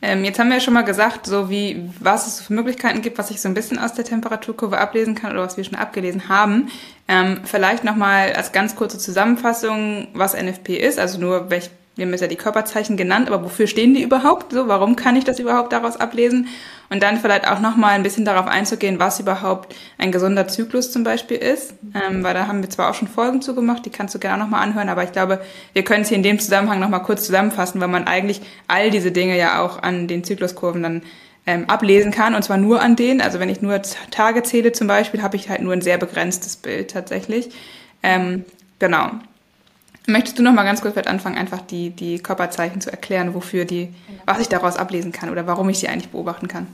Ähm, 0.00 0.24
jetzt 0.24 0.38
haben 0.38 0.48
wir 0.48 0.56
ja 0.56 0.60
schon 0.60 0.74
mal 0.74 0.82
gesagt, 0.82 1.26
so 1.26 1.50
wie 1.50 1.90
was 1.98 2.28
es 2.28 2.40
für 2.40 2.52
Möglichkeiten 2.52 3.02
gibt, 3.02 3.18
was 3.18 3.30
ich 3.30 3.40
so 3.40 3.48
ein 3.48 3.54
bisschen 3.54 3.78
aus 3.78 3.94
der 3.94 4.04
Temperaturkurve 4.04 4.78
ablesen 4.78 5.16
kann 5.16 5.32
oder 5.32 5.42
was 5.42 5.56
wir 5.56 5.64
schon 5.64 5.74
abgelesen 5.74 6.28
haben. 6.28 6.70
Ähm, 7.08 7.40
vielleicht 7.44 7.82
nochmal 7.82 8.32
als 8.32 8.52
ganz 8.52 8.76
kurze 8.76 8.98
Zusammenfassung, 8.98 10.08
was 10.14 10.40
NFP 10.40 10.76
ist, 10.76 11.00
also 11.00 11.18
nur 11.18 11.50
welch, 11.50 11.70
wir 11.96 12.04
haben 12.04 12.12
jetzt 12.12 12.20
ja 12.20 12.28
die 12.28 12.36
Körperzeichen 12.36 12.96
genannt, 12.96 13.28
aber 13.28 13.42
wofür 13.42 13.66
stehen 13.66 13.92
die 13.92 14.02
überhaupt? 14.02 14.52
So, 14.52 14.68
warum 14.68 14.94
kann 14.94 15.16
ich 15.16 15.24
das 15.24 15.40
überhaupt 15.40 15.72
daraus 15.72 15.96
ablesen? 15.96 16.46
Und 16.90 17.02
dann 17.02 17.18
vielleicht 17.18 17.46
auch 17.46 17.60
nochmal 17.60 17.92
ein 17.92 18.02
bisschen 18.02 18.24
darauf 18.24 18.46
einzugehen, 18.46 18.98
was 18.98 19.20
überhaupt 19.20 19.74
ein 19.98 20.10
gesunder 20.10 20.48
Zyklus 20.48 20.90
zum 20.90 21.04
Beispiel 21.04 21.36
ist. 21.36 21.74
Ähm, 21.94 22.24
weil 22.24 22.34
da 22.34 22.46
haben 22.46 22.62
wir 22.62 22.70
zwar 22.70 22.90
auch 22.90 22.94
schon 22.94 23.08
Folgen 23.08 23.42
zugemacht, 23.42 23.84
die 23.84 23.90
kannst 23.90 24.14
du 24.14 24.18
gerne 24.18 24.42
auch 24.42 24.46
nochmal 24.46 24.62
anhören, 24.62 24.88
aber 24.88 25.04
ich 25.04 25.12
glaube, 25.12 25.40
wir 25.74 25.84
können 25.84 26.02
es 26.02 26.08
hier 26.08 26.16
in 26.16 26.22
dem 26.22 26.38
Zusammenhang 26.38 26.80
nochmal 26.80 27.02
kurz 27.02 27.26
zusammenfassen, 27.26 27.80
weil 27.80 27.88
man 27.88 28.06
eigentlich 28.06 28.40
all 28.68 28.90
diese 28.90 29.12
Dinge 29.12 29.36
ja 29.36 29.62
auch 29.62 29.82
an 29.82 30.08
den 30.08 30.24
Zykluskurven 30.24 30.82
dann 30.82 31.02
ähm, 31.46 31.64
ablesen 31.68 32.10
kann, 32.10 32.34
und 32.34 32.42
zwar 32.42 32.58
nur 32.58 32.80
an 32.80 32.96
denen. 32.96 33.20
Also 33.20 33.40
wenn 33.40 33.48
ich 33.48 33.62
nur 33.62 33.80
Tage 34.10 34.42
zähle 34.42 34.72
zum 34.72 34.86
Beispiel, 34.86 35.22
habe 35.22 35.36
ich 35.36 35.48
halt 35.48 35.62
nur 35.62 35.72
ein 35.72 35.82
sehr 35.82 35.98
begrenztes 35.98 36.56
Bild 36.56 36.90
tatsächlich. 36.90 37.50
Ähm, 38.02 38.44
genau. 38.78 39.10
Möchtest 40.08 40.38
du 40.38 40.42
noch 40.42 40.54
mal 40.54 40.64
ganz 40.64 40.80
kurz 40.80 40.96
anfangen, 40.96 41.36
einfach 41.36 41.60
die, 41.60 41.90
die 41.90 42.18
Körperzeichen 42.18 42.80
zu 42.80 42.90
erklären, 42.90 43.34
wofür 43.34 43.66
die, 43.66 43.92
was 44.24 44.40
ich 44.40 44.48
daraus 44.48 44.78
ablesen 44.78 45.12
kann 45.12 45.28
oder 45.28 45.46
warum 45.46 45.68
ich 45.68 45.80
sie 45.80 45.88
eigentlich 45.88 46.08
beobachten 46.08 46.48
kann? 46.48 46.66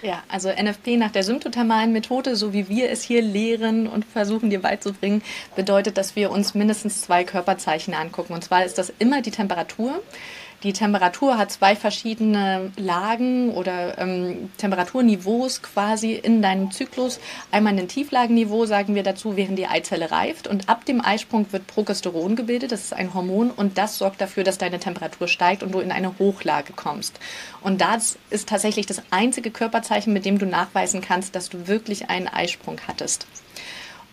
Ja, 0.00 0.22
also 0.28 0.48
NFP 0.48 0.96
nach 0.96 1.10
der 1.10 1.22
symptothermalen 1.22 1.92
Methode, 1.92 2.34
so 2.34 2.54
wie 2.54 2.70
wir 2.70 2.88
es 2.90 3.02
hier 3.02 3.20
lehren 3.20 3.88
und 3.88 4.06
versuchen 4.06 4.48
dir 4.48 4.62
beizubringen, 4.62 5.20
bedeutet, 5.54 5.98
dass 5.98 6.16
wir 6.16 6.30
uns 6.30 6.54
mindestens 6.54 7.02
zwei 7.02 7.24
Körperzeichen 7.24 7.92
angucken. 7.92 8.32
Und 8.32 8.42
zwar 8.42 8.64
ist 8.64 8.78
das 8.78 8.90
immer 8.98 9.20
die 9.20 9.32
Temperatur. 9.32 10.00
Die 10.64 10.72
Temperatur 10.72 11.38
hat 11.38 11.52
zwei 11.52 11.76
verschiedene 11.76 12.72
Lagen 12.76 13.52
oder 13.52 13.96
ähm, 13.98 14.50
Temperaturniveaus 14.58 15.62
quasi 15.62 16.14
in 16.14 16.42
deinem 16.42 16.72
Zyklus. 16.72 17.20
Einmal 17.52 17.78
ein 17.78 17.86
Tieflagenniveau, 17.86 18.66
sagen 18.66 18.96
wir 18.96 19.04
dazu, 19.04 19.36
während 19.36 19.56
die 19.56 19.68
Eizelle 19.68 20.10
reift. 20.10 20.48
Und 20.48 20.68
ab 20.68 20.84
dem 20.84 21.00
Eisprung 21.00 21.46
wird 21.52 21.68
Progesteron 21.68 22.34
gebildet, 22.34 22.72
das 22.72 22.82
ist 22.82 22.92
ein 22.92 23.14
Hormon, 23.14 23.52
und 23.52 23.78
das 23.78 23.98
sorgt 23.98 24.20
dafür, 24.20 24.42
dass 24.42 24.58
deine 24.58 24.80
Temperatur 24.80 25.28
steigt 25.28 25.62
und 25.62 25.70
du 25.70 25.78
in 25.78 25.92
eine 25.92 26.18
Hochlage 26.18 26.72
kommst. 26.72 27.20
Und 27.62 27.80
das 27.80 28.18
ist 28.30 28.48
tatsächlich 28.48 28.86
das 28.86 29.02
einzige 29.10 29.52
Körperzeichen, 29.52 30.12
mit 30.12 30.24
dem 30.24 30.38
du 30.38 30.46
nachweisen 30.46 31.02
kannst, 31.02 31.36
dass 31.36 31.48
du 31.48 31.68
wirklich 31.68 32.10
einen 32.10 32.26
Eisprung 32.26 32.80
hattest. 32.88 33.28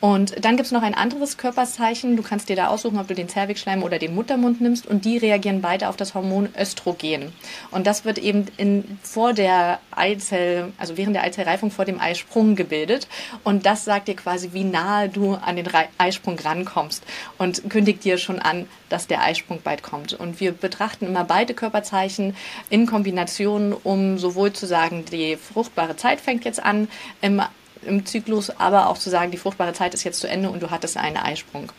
Und 0.05 0.45
dann 0.45 0.55
gibt 0.55 0.67
es 0.67 0.71
noch 0.71 0.83
ein 0.83 0.93
anderes 0.93 1.35
Körperzeichen. 1.35 2.15
Du 2.15 2.21
kannst 2.21 2.47
dir 2.47 2.55
da 2.55 2.67
aussuchen, 2.67 2.99
ob 2.99 3.07
du 3.07 3.15
den 3.15 3.27
Zervixschleim 3.27 3.81
oder 3.81 3.97
den 3.97 4.13
Muttermund 4.13 4.61
nimmst. 4.61 4.85
Und 4.85 5.03
die 5.03 5.17
reagieren 5.17 5.61
beide 5.61 5.89
auf 5.89 5.97
das 5.97 6.13
Hormon 6.13 6.49
Östrogen. 6.55 7.33
Und 7.71 7.87
das 7.87 8.05
wird 8.05 8.19
eben 8.19 8.45
in, 8.55 8.99
vor 9.01 9.33
der 9.33 9.79
Eizell, 9.89 10.71
also 10.77 10.95
während 10.95 11.15
der 11.15 11.23
Eizellreifung 11.23 11.71
vor 11.71 11.85
dem 11.85 11.99
Eisprung 11.99 12.55
gebildet. 12.55 13.07
Und 13.43 13.65
das 13.65 13.83
sagt 13.83 14.07
dir 14.07 14.15
quasi, 14.15 14.53
wie 14.53 14.63
nahe 14.63 15.09
du 15.09 15.33
an 15.33 15.55
den 15.55 15.67
Eisprung 15.97 16.37
rankommst. 16.37 17.03
Und 17.39 17.67
kündigt 17.71 18.03
dir 18.03 18.19
schon 18.19 18.37
an, 18.37 18.67
dass 18.89 19.07
der 19.07 19.23
Eisprung 19.23 19.61
bald 19.63 19.81
kommt. 19.81 20.13
Und 20.13 20.39
wir 20.39 20.51
betrachten 20.51 21.07
immer 21.07 21.23
beide 21.23 21.55
Körperzeichen 21.55 22.35
in 22.69 22.85
Kombination, 22.85 23.73
um 23.73 24.19
sowohl 24.19 24.53
zu 24.53 24.67
sagen, 24.67 25.03
die 25.11 25.35
fruchtbare 25.35 25.95
Zeit 25.95 26.21
fängt 26.21 26.45
jetzt 26.45 26.63
an, 26.63 26.89
im 27.23 27.41
im 27.85 28.05
Zyklus, 28.05 28.49
aber 28.49 28.89
auch 28.89 28.97
zu 28.97 29.09
sagen, 29.09 29.31
die 29.31 29.37
fruchtbare 29.37 29.73
Zeit 29.73 29.93
ist 29.93 30.03
jetzt 30.03 30.19
zu 30.19 30.27
Ende 30.27 30.49
und 30.49 30.61
du 30.61 30.71
hattest 30.71 30.97
einen 30.97 31.17
Eisprung. 31.17 31.71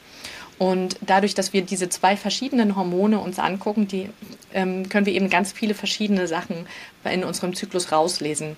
Und 0.59 0.97
dadurch, 1.03 1.35
dass 1.35 1.53
wir 1.53 1.63
diese 1.63 1.89
zwei 1.89 2.17
verschiedenen 2.17 2.77
Hormone 2.77 3.21
uns 3.21 3.39
angucken, 3.39 3.89
die, 3.89 4.09
ähm, 4.55 4.89
können 4.89 5.07
wir 5.07 5.13
eben 5.13 5.29
ganz 5.29 5.53
viele 5.53 5.75
verschiedene 5.75 6.27
Sachen 6.27 6.67
in 7.05 7.25
unserem 7.25 7.55
Zyklus 7.55 7.93
rauslesen. 7.93 8.57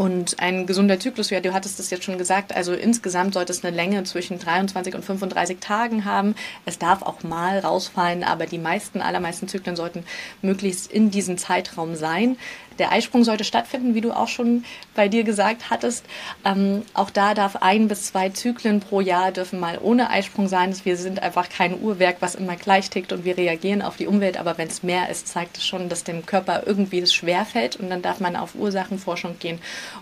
Und 0.00 0.40
ein 0.40 0.64
gesunder 0.64 0.98
Zyklus, 0.98 1.28
ja, 1.28 1.40
du 1.40 1.52
hattest 1.52 1.78
es 1.78 1.90
jetzt 1.90 2.04
schon 2.04 2.16
gesagt, 2.16 2.56
also 2.56 2.72
insgesamt 2.72 3.34
sollte 3.34 3.52
es 3.52 3.62
eine 3.62 3.76
Länge 3.76 4.02
zwischen 4.04 4.38
23 4.38 4.94
und 4.94 5.04
35 5.04 5.58
Tagen 5.58 6.06
haben. 6.06 6.36
Es 6.64 6.78
darf 6.78 7.02
auch 7.02 7.22
mal 7.22 7.58
rausfallen, 7.58 8.24
aber 8.24 8.46
die 8.46 8.56
meisten, 8.56 9.02
allermeisten 9.02 9.46
Zyklen 9.46 9.76
sollten 9.76 10.04
möglichst 10.40 10.90
in 10.90 11.10
diesem 11.10 11.36
Zeitraum 11.36 11.96
sein. 11.96 12.38
Der 12.80 12.92
Eisprung 12.92 13.24
sollte 13.24 13.44
stattfinden, 13.44 13.94
wie 13.94 14.00
du 14.00 14.10
auch 14.10 14.26
schon 14.26 14.64
bei 14.94 15.06
dir 15.06 15.22
gesagt 15.22 15.68
hattest. 15.68 16.06
Ähm, 16.46 16.82
auch 16.94 17.10
da 17.10 17.34
darf 17.34 17.56
ein 17.56 17.88
bis 17.88 18.06
zwei 18.06 18.30
Zyklen 18.30 18.80
pro 18.80 19.02
Jahr 19.02 19.32
dürfen 19.32 19.60
mal 19.60 19.78
ohne 19.80 20.08
Eisprung 20.08 20.48
sein. 20.48 20.74
Wir 20.84 20.96
sind 20.96 21.22
einfach 21.22 21.50
kein 21.50 21.78
Uhrwerk, 21.78 22.16
was 22.20 22.34
immer 22.34 22.56
gleich 22.56 22.88
tickt 22.88 23.12
und 23.12 23.26
wir 23.26 23.36
reagieren 23.36 23.82
auf 23.82 23.98
die 23.98 24.06
Umwelt. 24.06 24.38
Aber 24.38 24.56
wenn 24.56 24.68
es 24.68 24.82
mehr 24.82 25.10
ist, 25.10 25.28
zeigt 25.28 25.58
es 25.58 25.66
schon, 25.66 25.90
dass 25.90 26.04
dem 26.04 26.24
Körper 26.24 26.62
irgendwie 26.64 27.00
es 27.00 27.12
schwerfällt 27.12 27.76
und 27.76 27.90
dann 27.90 28.00
darf 28.00 28.18
man 28.18 28.34
auf 28.34 28.54
Ursachenforschung 28.54 29.38
gehen 29.38 29.60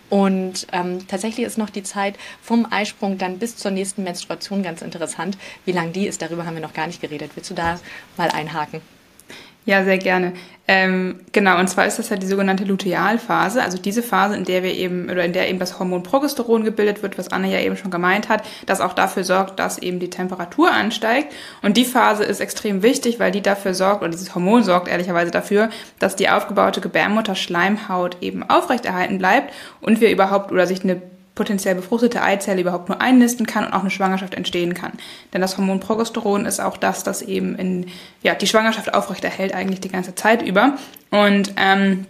Und 0.09 0.69
ähm, 0.73 1.09
tatsächlich 1.09 1.47
ist 1.47 1.59
noch 1.59 1.71
die 1.71 1.83
Zeit 1.83 2.17
vom 2.41 2.65
Eisprung 2.71 3.19
dann 3.19 3.41
bis 3.41 3.57
zur 3.57 3.73
nächsten 3.73 4.05
Menstruation 4.05 4.63
ganz 4.63 4.83
interessant. 4.83 5.37
Wie 5.65 5.73
lang 5.73 5.93
die 5.93 6.07
ist, 6.07 6.23
darüber 6.23 6.47
haben 6.47 6.55
wir 6.55 6.63
noch 6.63 6.75
gar 6.75 6.87
nicht 6.87 7.01
geredet. 7.01 7.33
Willst 7.35 7.51
du 7.51 7.55
da 7.55 7.81
mal 8.17 8.31
einhaken? 8.31 8.98
Ja, 9.69 9.85
sehr 9.85 9.99
gerne. 9.99 10.33
Ähm, 10.67 11.21
genau, 11.33 11.59
und 11.59 11.69
zwar 11.69 11.85
ist 11.85 11.99
das 11.99 12.09
ja 12.09 12.17
die 12.17 12.27
sogenannte 12.27 12.65
Lutealphase, 12.65 13.63
also 13.63 13.77
diese 13.77 14.03
Phase, 14.03 14.35
in 14.35 14.45
der 14.45 14.63
wir 14.63 14.73
eben, 14.73 15.11
oder 15.11 15.27
in 15.27 15.35
der 15.35 15.47
eben 15.51 15.59
das 15.59 15.79
Hormon 15.79 16.03
Progesteron 16.03 16.65
gebildet 16.65 17.03
wird, 17.03 17.19
was 17.19 17.29
Anne 17.29 17.53
ja 17.53 17.61
eben 17.61 17.77
schon 17.77 17.91
gemeint 17.91 18.31
hat, 18.31 18.45
das 18.65 18.81
auch 18.81 18.95
dafür 18.95 19.25
sorgt, 19.25 19.59
dass 19.59 19.77
eben 19.77 19.99
die 19.99 20.09
Temperatur 20.09 20.71
ansteigt. 20.71 21.35
Und 21.61 21.77
die 21.77 21.85
Phase 21.85 22.25
ist 22.25 22.41
extrem 22.41 22.83
wichtig, 22.83 23.21
weil 23.21 23.31
die 23.31 23.43
dafür 23.43 23.75
sorgt, 23.75 24.01
oder 24.01 24.11
dieses 24.11 24.35
Hormon 24.35 24.63
sorgt 24.63 24.89
ehrlicherweise 24.89 25.31
dafür, 25.31 25.69
dass 25.99 26.17
die 26.17 26.31
aufgebaute 26.31 26.81
Gebärmutter-Schleimhaut 26.81 28.17
eben 28.23 28.49
aufrechterhalten 28.49 29.19
bleibt 29.19 29.53
und 29.83 30.01
wir 30.01 30.11
überhaupt, 30.11 30.51
oder 30.51 30.67
sich 30.67 30.83
eine 30.83 31.03
potenziell 31.39 31.77
befruchtete 31.77 32.21
Eizelle 32.21 32.61
überhaupt 32.61 32.89
nur 32.89 33.01
einnisten 33.01 33.47
kann 33.47 33.65
und 33.65 33.73
auch 33.73 33.81
eine 33.81 33.91
Schwangerschaft 33.91 34.35
entstehen 34.35 34.75
kann. 34.75 34.93
Denn 35.33 35.41
das 35.41 35.57
Hormon 35.57 35.79
Progesteron 35.79 36.45
ist 36.47 36.61
auch 36.61 36.77
das, 36.77 37.05
das 37.05 37.23
eben 37.23 37.55
in, 37.55 37.87
ja, 38.23 38.35
die 38.35 38.49
Schwangerschaft 38.49 38.93
aufrechterhält 38.93 39.55
eigentlich 39.55 39.81
die 39.81 39.89
ganze 39.89 40.17
Zeit 40.17 40.43
über. 40.43 40.77
Und 41.11 41.55
ähm, 41.57 42.07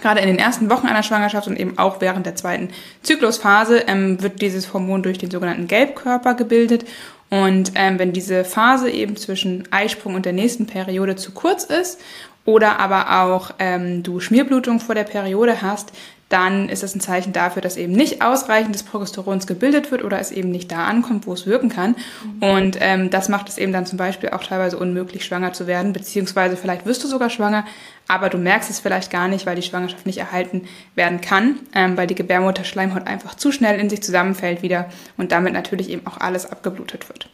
Gerade 0.00 0.20
in 0.20 0.26
den 0.26 0.38
ersten 0.38 0.68
Wochen 0.70 0.86
einer 0.86 1.02
Schwangerschaft 1.02 1.46
und 1.46 1.60
eben 1.60 1.78
auch 1.78 2.00
während 2.00 2.26
der 2.26 2.34
zweiten 2.34 2.70
Zyklusphase 3.02 3.84
ähm, 3.86 4.20
wird 4.20 4.40
dieses 4.40 4.72
Hormon 4.72 5.02
durch 5.02 5.18
den 5.18 5.30
sogenannten 5.30 5.68
Gelbkörper 5.68 6.34
gebildet. 6.34 6.86
Und 7.30 7.72
ähm, 7.76 7.98
wenn 7.98 8.12
diese 8.12 8.44
Phase 8.44 8.90
eben 8.90 9.16
zwischen 9.16 9.70
Eisprung 9.70 10.14
und 10.14 10.24
der 10.24 10.32
nächsten 10.32 10.66
Periode 10.66 11.14
zu 11.14 11.32
kurz 11.32 11.64
ist 11.64 12.00
oder 12.44 12.80
aber 12.80 13.22
auch 13.22 13.52
ähm, 13.58 14.02
du 14.02 14.18
Schmierblutung 14.18 14.80
vor 14.80 14.94
der 14.94 15.04
Periode 15.04 15.62
hast, 15.62 15.92
dann 16.32 16.70
ist 16.70 16.82
das 16.82 16.94
ein 16.94 17.00
Zeichen 17.00 17.32
dafür, 17.32 17.60
dass 17.60 17.76
eben 17.76 17.92
nicht 17.92 18.22
ausreichend 18.22 18.74
des 18.74 18.84
Progesterons 18.84 19.46
gebildet 19.46 19.90
wird 19.90 20.02
oder 20.02 20.18
es 20.18 20.30
eben 20.30 20.50
nicht 20.50 20.72
da 20.72 20.86
ankommt, 20.86 21.26
wo 21.26 21.34
es 21.34 21.46
wirken 21.46 21.68
kann. 21.68 21.94
Mhm. 22.40 22.42
Und 22.42 22.78
ähm, 22.80 23.10
das 23.10 23.28
macht 23.28 23.50
es 23.50 23.58
eben 23.58 23.72
dann 23.72 23.84
zum 23.84 23.98
Beispiel 23.98 24.30
auch 24.30 24.42
teilweise 24.42 24.78
unmöglich, 24.78 25.24
schwanger 25.24 25.52
zu 25.52 25.66
werden, 25.66 25.92
beziehungsweise 25.92 26.56
vielleicht 26.56 26.86
wirst 26.86 27.04
du 27.04 27.08
sogar 27.08 27.28
schwanger, 27.28 27.66
aber 28.08 28.30
du 28.30 28.38
merkst 28.38 28.70
es 28.70 28.80
vielleicht 28.80 29.10
gar 29.10 29.28
nicht, 29.28 29.44
weil 29.44 29.56
die 29.56 29.62
Schwangerschaft 29.62 30.06
nicht 30.06 30.18
erhalten 30.18 30.62
werden 30.94 31.20
kann, 31.20 31.56
ähm, 31.74 31.96
weil 31.96 32.06
die 32.06 32.14
Gebärmutterschleimhaut 32.14 33.06
einfach 33.06 33.34
zu 33.34 33.52
schnell 33.52 33.78
in 33.78 33.90
sich 33.90 34.02
zusammenfällt 34.02 34.62
wieder 34.62 34.86
und 35.18 35.32
damit 35.32 35.52
natürlich 35.52 35.90
eben 35.90 36.06
auch 36.06 36.18
alles 36.18 36.50
abgeblutet 36.50 37.08
wird. 37.08 37.28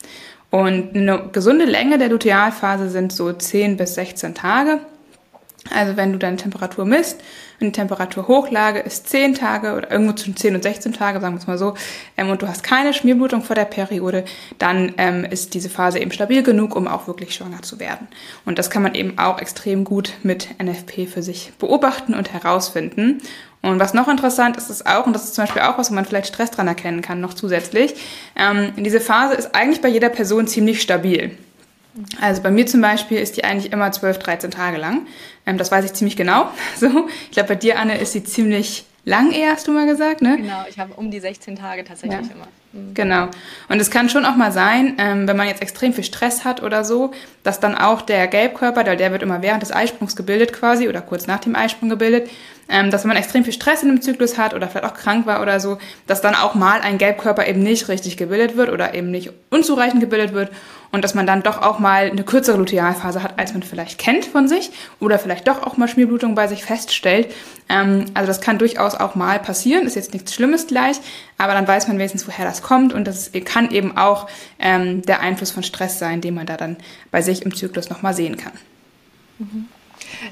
Und 0.51 0.97
eine 0.97 1.29
gesunde 1.31 1.67
Länge 1.67 1.99
der 1.99 2.09
Lutealphase 2.09 2.89
sind 2.89 3.13
so 3.13 3.33
10 3.33 3.77
bis 3.77 3.95
16 3.95 4.35
Tage. 4.35 4.81
Also 5.71 5.97
wenn 5.97 6.13
du 6.13 6.19
deine 6.19 6.37
Temperatur 6.37 6.85
misst 6.85 7.21
und 7.61 7.67
die 7.67 7.73
Temperaturhochlage 7.73 8.79
ist 8.81 9.09
10 9.09 9.35
Tage 9.35 9.75
oder 9.75 9.91
irgendwo 9.91 10.15
zwischen 10.15 10.37
10 10.37 10.55
und 10.55 10.63
16 10.63 10.93
Tage, 10.93 11.21
sagen 11.21 11.35
wir 11.35 11.41
es 11.41 11.47
mal 11.47 11.59
so, 11.59 11.75
ähm, 12.17 12.31
und 12.31 12.43
du 12.43 12.49
hast 12.49 12.63
keine 12.63 12.95
Schmierblutung 12.95 13.43
vor 13.43 13.57
der 13.57 13.65
Periode, 13.65 14.25
dann 14.59 14.95
ähm, 14.97 15.25
ist 15.25 15.55
diese 15.55 15.69
Phase 15.69 15.99
eben 15.99 16.13
stabil 16.13 16.43
genug, 16.43 16.75
um 16.75 16.89
auch 16.89 17.07
wirklich 17.07 17.35
schwanger 17.35 17.63
zu 17.63 17.81
werden. 17.81 18.09
Und 18.47 18.59
das 18.59 18.71
kann 18.71 18.83
man 18.83 18.95
eben 18.95 19.19
auch 19.19 19.41
extrem 19.41 19.85
gut 19.85 20.13
mit 20.23 20.49
NFP 20.63 21.07
für 21.07 21.23
sich 21.23 21.53
beobachten 21.59 22.15
und 22.15 22.33
herausfinden. 22.33 23.21
Und 23.61 23.81
was 23.81 23.93
noch 23.93 24.09
interessant 24.09 24.57
ist, 24.57 24.71
ist 24.71 24.87
auch, 24.87 25.07
und 25.07 25.13
das 25.13 25.25
ist 25.25 25.35
zum 25.35 25.45
Beispiel 25.45 25.63
auch 25.63 25.77
was, 25.77 25.91
wo 25.91 25.95
man 25.95 26.05
vielleicht 26.05 26.29
Stress 26.29 26.53
dran 26.53 26.69
erkennen 26.69 27.03
kann, 27.03 27.21
noch 27.21 27.35
zusätzlich, 27.35 27.95
ähm, 28.37 28.73
diese 28.77 29.01
Phase 29.01 29.35
ist 29.35 29.55
eigentlich 29.55 29.81
bei 29.81 29.89
jeder 29.89 30.09
Person 30.09 30.47
ziemlich 30.47 30.81
stabil. 30.81 31.37
Also 32.21 32.43
bei 32.43 32.51
mir 32.51 32.67
zum 32.67 32.81
Beispiel 32.81 33.19
ist 33.19 33.37
die 33.37 33.45
eigentlich 33.45 33.73
immer 33.73 33.91
12, 33.91 34.19
13 34.19 34.51
Tage 34.51 34.77
lang. 34.77 35.07
Ähm, 35.47 35.59
das 35.59 35.71
weiß 35.71 35.85
ich 35.85 35.93
ziemlich 35.95 36.17
genau. 36.17 36.51
So, 36.77 37.09
ich 37.25 37.33
glaube, 37.33 37.51
bei 37.51 37.55
dir, 37.57 37.79
Anne, 37.79 37.99
ist 37.99 38.13
sie 38.13 38.25
ziemlich 38.25 38.85
lang 39.05 39.33
eher, 39.33 39.53
hast 39.53 39.67
du 39.67 39.73
mal 39.73 39.87
gesagt, 39.87 40.23
ne? 40.23 40.37
Genau, 40.37 40.65
ich 40.69 40.79
habe 40.79 40.93
um 40.95 41.11
die 41.11 41.19
16 41.19 41.57
Tage 41.57 41.83
tatsächlich 41.85 42.29
ja. 42.29 42.35
immer. 42.35 42.49
Mhm. 42.73 42.95
Genau. 42.95 43.29
Und 43.69 43.81
es 43.81 43.91
kann 43.91 44.09
schon 44.09 44.25
auch 44.25 44.37
mal 44.37 44.53
sein, 44.53 44.97
ähm, 44.99 45.27
wenn 45.27 45.37
man 45.37 45.49
jetzt 45.49 45.63
extrem 45.63 45.93
viel 45.93 46.05
Stress 46.05 46.45
hat 46.45 46.63
oder 46.63 46.85
so, 46.85 47.13
dass 47.43 47.59
dann 47.59 47.75
auch 47.75 48.03
der 48.03 48.27
Gelbkörper, 48.27 48.85
der, 48.85 48.97
der 48.97 49.11
wird 49.13 49.23
immer 49.23 49.43
während 49.43 49.63
des 49.63 49.73
Eisprungs 49.73 50.15
gebildet 50.15 50.53
quasi 50.53 50.89
oder 50.89 51.01
kurz 51.01 51.27
nach 51.27 51.41
dem 51.41 51.57
Eisprung 51.57 51.89
gebildet, 51.89 52.29
ähm, 52.69 52.91
dass 52.91 53.05
wenn 53.05 53.09
man 53.09 53.17
extrem 53.17 53.45
viel 53.45 53.53
Stress 53.53 53.83
in 53.83 53.89
einem 53.89 54.03
Zyklus 54.03 54.39
hat 54.39 54.55
oder 54.55 54.69
vielleicht 54.69 54.87
auch 54.87 54.95
krank 54.95 55.27
war 55.27 55.41
oder 55.43 55.61
so, 55.61 55.79
dass 56.07 56.21
dann 56.21 56.35
auch 56.35 56.55
mal 56.55 56.81
ein 56.81 56.99
Gelbkörper 56.99 57.47
eben 57.47 57.63
nicht 57.63 57.89
richtig 57.89 58.17
gebildet 58.17 58.57
wird 58.57 58.71
oder 58.71 58.95
eben 58.95 59.11
nicht 59.11 59.31
unzureichend 59.51 60.01
gebildet 60.01 60.33
wird 60.33 60.51
und 60.91 61.05
dass 61.05 61.15
man 61.15 61.27
dann 61.27 61.43
doch 61.43 61.63
auch 61.63 61.79
mal 61.79 62.11
eine 62.11 62.25
kürzere 62.25 62.57
Lutealphase 62.57 63.23
hat, 63.23 63.39
als 63.39 63.53
man 63.53 63.63
vielleicht 63.63 63.99
kennt 63.99 64.25
von 64.25 64.49
sich 64.49 64.71
oder 65.01 65.19
vielleicht 65.19 65.49
doch 65.49 65.63
auch 65.63 65.77
mal 65.77 65.89
Schmierblutung 65.89 66.35
bei 66.35 66.47
sich 66.47 66.65
feststellt. 66.65 67.33
Ähm, 67.69 68.07
also 68.15 68.27
das 68.27 68.41
kann 68.41 68.59
durchaus 68.59 68.95
auch 68.95 69.15
mal 69.15 69.39
passieren, 69.39 69.87
ist 69.87 69.97
jetzt 69.97 70.13
nichts 70.13 70.35
Schlimmes 70.35 70.67
gleich, 70.67 70.99
aber 71.37 71.55
dann 71.55 71.67
weiß 71.67 71.89
man 71.89 71.99
wenigstens, 71.99 72.27
woher 72.27 72.45
das 72.45 72.63
kommt 72.63 72.93
und 72.93 73.07
das 73.07 73.31
kann 73.45 73.71
eben 73.71 73.97
auch 73.97 74.29
ähm, 74.59 75.03
der 75.03 75.21
Einfluss 75.21 75.51
von 75.51 75.63
Stress 75.63 75.99
sein, 75.99 76.21
den 76.21 76.35
man 76.35 76.47
da 76.47 76.57
dann 76.57 76.77
bei 77.11 77.23
sich 77.23 77.43
im 77.43 77.55
Zyklus 77.55 77.91
nochmal 77.91 78.15
sehen 78.15 78.37
kann. 78.37 78.53
Mhm. 79.39 79.69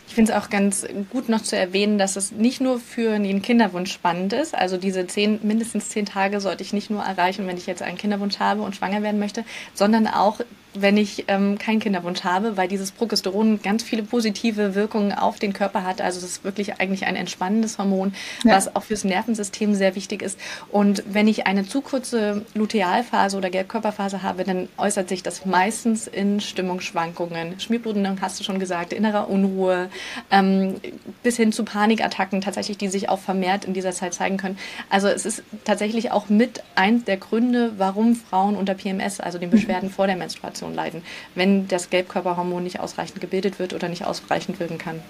Ich 0.06 0.14
finde 0.14 0.32
es 0.32 0.38
auch 0.38 0.50
ganz 0.50 0.86
gut 1.10 1.28
noch 1.28 1.42
zu 1.42 1.56
erwähnen, 1.56 1.98
dass 1.98 2.16
es 2.16 2.32
nicht 2.32 2.60
nur 2.60 2.78
für 2.78 3.18
den 3.18 3.42
Kinderwunsch 3.42 3.92
spannend 3.92 4.32
ist. 4.32 4.54
Also 4.54 4.76
diese 4.76 5.06
zehn, 5.06 5.40
mindestens 5.42 5.88
zehn 5.88 6.06
Tage 6.06 6.40
sollte 6.40 6.62
ich 6.62 6.72
nicht 6.72 6.90
nur 6.90 7.02
erreichen, 7.02 7.46
wenn 7.46 7.56
ich 7.56 7.66
jetzt 7.66 7.82
einen 7.82 7.98
Kinderwunsch 7.98 8.38
habe 8.38 8.62
und 8.62 8.76
schwanger 8.76 9.02
werden 9.02 9.18
möchte, 9.18 9.44
sondern 9.74 10.06
auch 10.06 10.40
wenn 10.82 10.96
ich 10.96 11.24
ähm, 11.28 11.58
keinen 11.58 11.80
Kinderwunsch 11.80 12.24
habe, 12.24 12.56
weil 12.56 12.68
dieses 12.68 12.92
Progesteron 12.92 13.60
ganz 13.62 13.82
viele 13.82 14.02
positive 14.02 14.74
Wirkungen 14.74 15.12
auf 15.12 15.38
den 15.38 15.52
Körper 15.52 15.84
hat. 15.84 16.00
Also 16.00 16.18
es 16.18 16.24
ist 16.24 16.44
wirklich 16.44 16.80
eigentlich 16.80 17.06
ein 17.06 17.16
entspannendes 17.16 17.78
Hormon, 17.78 18.14
ja. 18.44 18.54
was 18.54 18.74
auch 18.74 18.84
fürs 18.84 19.04
Nervensystem 19.04 19.74
sehr 19.74 19.94
wichtig 19.94 20.22
ist. 20.22 20.38
Und 20.70 21.02
wenn 21.06 21.28
ich 21.28 21.46
eine 21.46 21.66
zu 21.66 21.80
kurze 21.80 22.44
Lutealphase 22.54 23.36
oder 23.36 23.50
Gelbkörperphase 23.50 24.22
habe, 24.22 24.44
dann 24.44 24.68
äußert 24.76 25.08
sich 25.08 25.22
das 25.22 25.46
meistens 25.46 26.06
in 26.06 26.40
Stimmungsschwankungen, 26.40 27.58
Schmierbluten, 27.60 28.20
hast 28.20 28.40
du 28.40 28.44
schon 28.44 28.58
gesagt, 28.58 28.92
innerer 28.92 29.28
Unruhe, 29.28 29.88
ähm, 30.30 30.76
bis 31.22 31.36
hin 31.36 31.52
zu 31.52 31.64
Panikattacken 31.64 32.40
tatsächlich, 32.40 32.78
die 32.78 32.88
sich 32.88 33.08
auch 33.08 33.18
vermehrt 33.18 33.64
in 33.64 33.74
dieser 33.74 33.92
Zeit 33.92 34.14
zeigen 34.14 34.36
können. 34.36 34.58
Also 34.90 35.08
es 35.08 35.26
ist 35.26 35.42
tatsächlich 35.64 36.10
auch 36.12 36.28
mit 36.28 36.62
eins 36.74 37.04
der 37.04 37.16
Gründe, 37.16 37.72
warum 37.76 38.14
Frauen 38.16 38.56
unter 38.56 38.74
PMS, 38.74 39.20
also 39.20 39.38
den 39.38 39.50
Beschwerden 39.50 39.88
mhm. 39.88 39.92
vor 39.92 40.06
der 40.06 40.16
Menstruation, 40.16 40.65
Depression 40.66 40.74
leiden, 40.74 41.02
wenn 41.34 41.68
das 41.68 41.90
Gelbkörperhormon 41.90 42.62
nicht 42.62 42.80
ausreichend 42.80 43.20
gebildet 43.20 43.58
wird 43.58 43.72
oder 43.74 43.88
nicht 43.88 44.04
ausreichend 44.04 44.60
wirken 44.60 44.78
kann. 44.78 45.00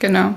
Genau. 0.00 0.34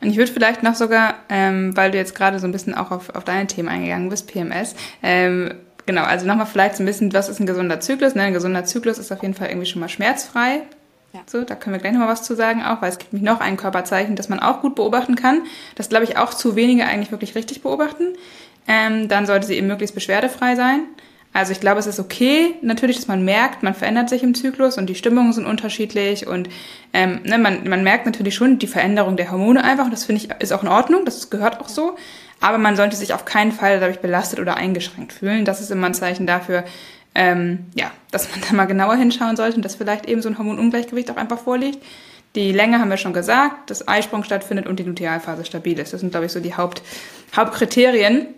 Und 0.00 0.10
ich 0.10 0.16
würde 0.18 0.32
vielleicht 0.32 0.62
noch 0.62 0.74
sogar, 0.74 1.14
ähm, 1.28 1.76
weil 1.76 1.90
du 1.90 1.98
jetzt 1.98 2.14
gerade 2.14 2.38
so 2.38 2.46
ein 2.46 2.52
bisschen 2.52 2.74
auch 2.74 2.90
auf, 2.90 3.14
auf 3.14 3.24
deine 3.24 3.46
Themen 3.46 3.68
eingegangen 3.68 4.10
bist, 4.10 4.26
PMS, 4.30 4.74
ähm, 5.02 5.54
genau, 5.86 6.02
also 6.02 6.26
nochmal 6.26 6.46
vielleicht 6.46 6.76
so 6.76 6.82
ein 6.82 6.86
bisschen, 6.86 7.12
was 7.14 7.28
ist 7.28 7.40
ein 7.40 7.46
gesunder 7.46 7.80
Zyklus? 7.80 8.14
Ne? 8.14 8.22
Ein 8.22 8.34
gesunder 8.34 8.64
Zyklus 8.64 8.98
ist 8.98 9.10
auf 9.10 9.22
jeden 9.22 9.34
Fall 9.34 9.48
irgendwie 9.48 9.66
schon 9.66 9.80
mal 9.80 9.88
schmerzfrei. 9.88 10.62
Ja. 11.14 11.20
So, 11.24 11.44
da 11.44 11.54
können 11.54 11.74
wir 11.74 11.80
gleich 11.80 11.92
nochmal 11.92 12.10
was 12.10 12.24
zu 12.24 12.34
sagen 12.34 12.62
auch, 12.62 12.82
weil 12.82 12.90
es 12.90 12.98
gibt 12.98 13.14
noch 13.14 13.40
ein 13.40 13.56
Körperzeichen, 13.56 14.16
das 14.16 14.28
man 14.28 14.38
auch 14.38 14.60
gut 14.60 14.74
beobachten 14.74 15.16
kann. 15.16 15.42
Das 15.74 15.88
glaube 15.88 16.04
ich 16.04 16.18
auch 16.18 16.34
zu 16.34 16.56
wenige 16.56 16.84
eigentlich 16.84 17.10
wirklich 17.10 17.34
richtig 17.34 17.62
beobachten. 17.62 18.16
Ähm, 18.68 19.08
dann 19.08 19.24
sollte 19.24 19.46
sie 19.46 19.56
eben 19.56 19.68
möglichst 19.68 19.94
beschwerdefrei 19.94 20.56
sein. 20.56 20.82
Also 21.36 21.52
ich 21.52 21.60
glaube, 21.60 21.78
es 21.78 21.86
ist 21.86 22.00
okay, 22.00 22.54
natürlich, 22.62 22.96
dass 22.96 23.08
man 23.08 23.22
merkt, 23.22 23.62
man 23.62 23.74
verändert 23.74 24.08
sich 24.08 24.22
im 24.22 24.34
Zyklus 24.34 24.78
und 24.78 24.86
die 24.86 24.94
Stimmungen 24.94 25.34
sind 25.34 25.44
unterschiedlich 25.44 26.26
und 26.26 26.48
ähm, 26.94 27.20
ne, 27.24 27.36
man, 27.36 27.68
man 27.68 27.84
merkt 27.84 28.06
natürlich 28.06 28.34
schon 28.34 28.58
die 28.58 28.66
Veränderung 28.66 29.18
der 29.18 29.30
Hormone 29.30 29.62
einfach 29.62 29.84
und 29.84 29.90
das 29.90 30.04
finde 30.04 30.22
ich 30.22 30.30
ist 30.40 30.54
auch 30.54 30.62
in 30.62 30.68
Ordnung, 30.70 31.04
das 31.04 31.28
gehört 31.28 31.60
auch 31.60 31.68
so. 31.68 31.96
Aber 32.40 32.56
man 32.56 32.74
sollte 32.74 32.96
sich 32.96 33.12
auf 33.12 33.26
keinen 33.26 33.52
Fall 33.52 33.80
dadurch 33.80 34.00
belastet 34.00 34.40
oder 34.40 34.56
eingeschränkt 34.56 35.12
fühlen. 35.12 35.44
Das 35.44 35.60
ist 35.60 35.70
immer 35.70 35.88
ein 35.88 35.92
Zeichen 35.92 36.26
dafür, 36.26 36.64
ähm, 37.14 37.66
ja, 37.74 37.90
dass 38.12 38.30
man 38.30 38.40
da 38.48 38.56
mal 38.56 38.64
genauer 38.64 38.96
hinschauen 38.96 39.36
sollte 39.36 39.56
und 39.56 39.62
dass 39.62 39.74
vielleicht 39.74 40.06
eben 40.06 40.22
so 40.22 40.30
ein 40.30 40.38
Hormonungleichgewicht 40.38 41.10
auch 41.10 41.18
einfach 41.18 41.40
vorliegt. 41.40 41.84
Die 42.34 42.50
Länge 42.52 42.78
haben 42.78 42.88
wir 42.88 42.96
schon 42.96 43.12
gesagt, 43.12 43.68
dass 43.68 43.86
Eisprung 43.86 44.24
stattfindet 44.24 44.66
und 44.66 44.78
die 44.78 44.84
Lutealphase 44.84 45.44
stabil 45.44 45.78
ist. 45.78 45.92
Das 45.92 46.00
sind, 46.00 46.12
glaube 46.12 46.24
ich, 46.24 46.32
so 46.32 46.40
die 46.40 46.54
Haupt, 46.54 46.80
Hauptkriterien. 47.36 48.28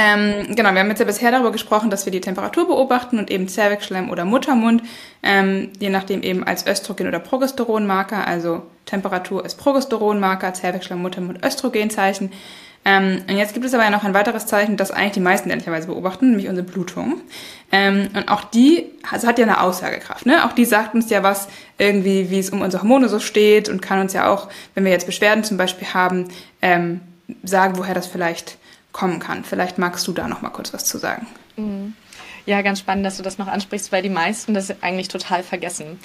Ähm, 0.00 0.54
genau, 0.54 0.72
wir 0.74 0.78
haben 0.78 0.90
jetzt 0.90 1.00
ja 1.00 1.04
bisher 1.04 1.32
darüber 1.32 1.50
gesprochen, 1.50 1.90
dass 1.90 2.04
wir 2.04 2.12
die 2.12 2.20
Temperatur 2.20 2.68
beobachten 2.68 3.18
und 3.18 3.32
eben 3.32 3.48
Zervixschleim 3.48 4.10
oder 4.10 4.24
Muttermund, 4.24 4.84
ähm, 5.24 5.70
je 5.80 5.90
nachdem 5.90 6.22
eben 6.22 6.44
als 6.44 6.68
Östrogen- 6.68 7.08
oder 7.08 7.18
Progesteronmarker, 7.18 8.24
also 8.24 8.62
Temperatur 8.86 9.44
ist 9.44 9.56
Progesteronmarker, 9.56 10.54
Zervixschleim, 10.54 11.02
Muttermund, 11.02 11.44
Östrogenzeichen. 11.44 12.30
Ähm, 12.84 13.24
und 13.28 13.36
jetzt 13.36 13.54
gibt 13.54 13.66
es 13.66 13.74
aber 13.74 13.82
ja 13.82 13.90
noch 13.90 14.04
ein 14.04 14.14
weiteres 14.14 14.46
Zeichen, 14.46 14.76
das 14.76 14.92
eigentlich 14.92 15.14
die 15.14 15.20
meisten 15.20 15.50
ehrlicherweise 15.50 15.88
beobachten, 15.88 16.30
nämlich 16.30 16.48
unsere 16.48 16.64
Blutung. 16.64 17.20
Ähm, 17.72 18.08
und 18.14 18.28
auch 18.28 18.44
die 18.44 18.86
also 19.10 19.26
hat 19.26 19.40
ja 19.40 19.46
eine 19.46 19.60
Aussagekraft. 19.60 20.26
Ne? 20.26 20.44
Auch 20.44 20.52
die 20.52 20.64
sagt 20.64 20.94
uns 20.94 21.10
ja 21.10 21.24
was 21.24 21.48
irgendwie, 21.76 22.30
wie 22.30 22.38
es 22.38 22.50
um 22.50 22.62
unsere 22.62 22.84
Hormone 22.84 23.08
so 23.08 23.18
steht 23.18 23.68
und 23.68 23.82
kann 23.82 23.98
uns 23.98 24.12
ja 24.12 24.28
auch, 24.32 24.48
wenn 24.76 24.84
wir 24.84 24.92
jetzt 24.92 25.06
Beschwerden 25.06 25.42
zum 25.42 25.56
Beispiel 25.56 25.88
haben, 25.88 26.28
ähm, 26.62 27.00
sagen, 27.42 27.76
woher 27.78 27.94
das 27.94 28.06
vielleicht 28.06 28.58
kommen 28.92 29.20
kann. 29.20 29.44
Vielleicht 29.44 29.78
magst 29.78 30.06
du 30.06 30.12
da 30.12 30.28
noch 30.28 30.42
mal 30.42 30.50
kurz 30.50 30.72
was 30.72 30.84
zu 30.84 30.98
sagen. 30.98 31.26
Mhm. 31.56 31.94
Ja, 32.46 32.62
ganz 32.62 32.78
spannend, 32.78 33.04
dass 33.04 33.18
du 33.18 33.22
das 33.22 33.36
noch 33.36 33.46
ansprichst, 33.46 33.92
weil 33.92 34.02
die 34.02 34.08
meisten 34.08 34.54
das 34.54 34.82
eigentlich 34.82 35.08
total 35.08 35.42
vergessen. 35.42 35.98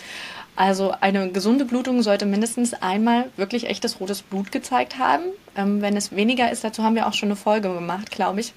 Also 0.56 0.94
eine 1.00 1.32
gesunde 1.32 1.66
Blutung 1.66 2.04
sollte 2.04 2.26
mindestens 2.26 2.74
einmal 2.74 3.30
wirklich 3.38 3.68
echtes 3.68 4.00
rotes 4.00 4.22
Blut 4.22 4.52
gezeigt 4.52 5.00
haben. 5.00 5.24
Ähm, 5.56 5.82
wenn 5.82 5.98
es 5.98 6.16
weniger 6.16 6.52
ist, 6.52 6.64
dazu 6.64 6.84
haben 6.84 6.96
wir 6.96 7.08
auch 7.08 7.14
schon 7.14 7.30
eine 7.30 7.36
Folge 7.36 7.74
gemacht, 7.74 8.12
glaube 8.12 8.42
ich. 8.42 8.54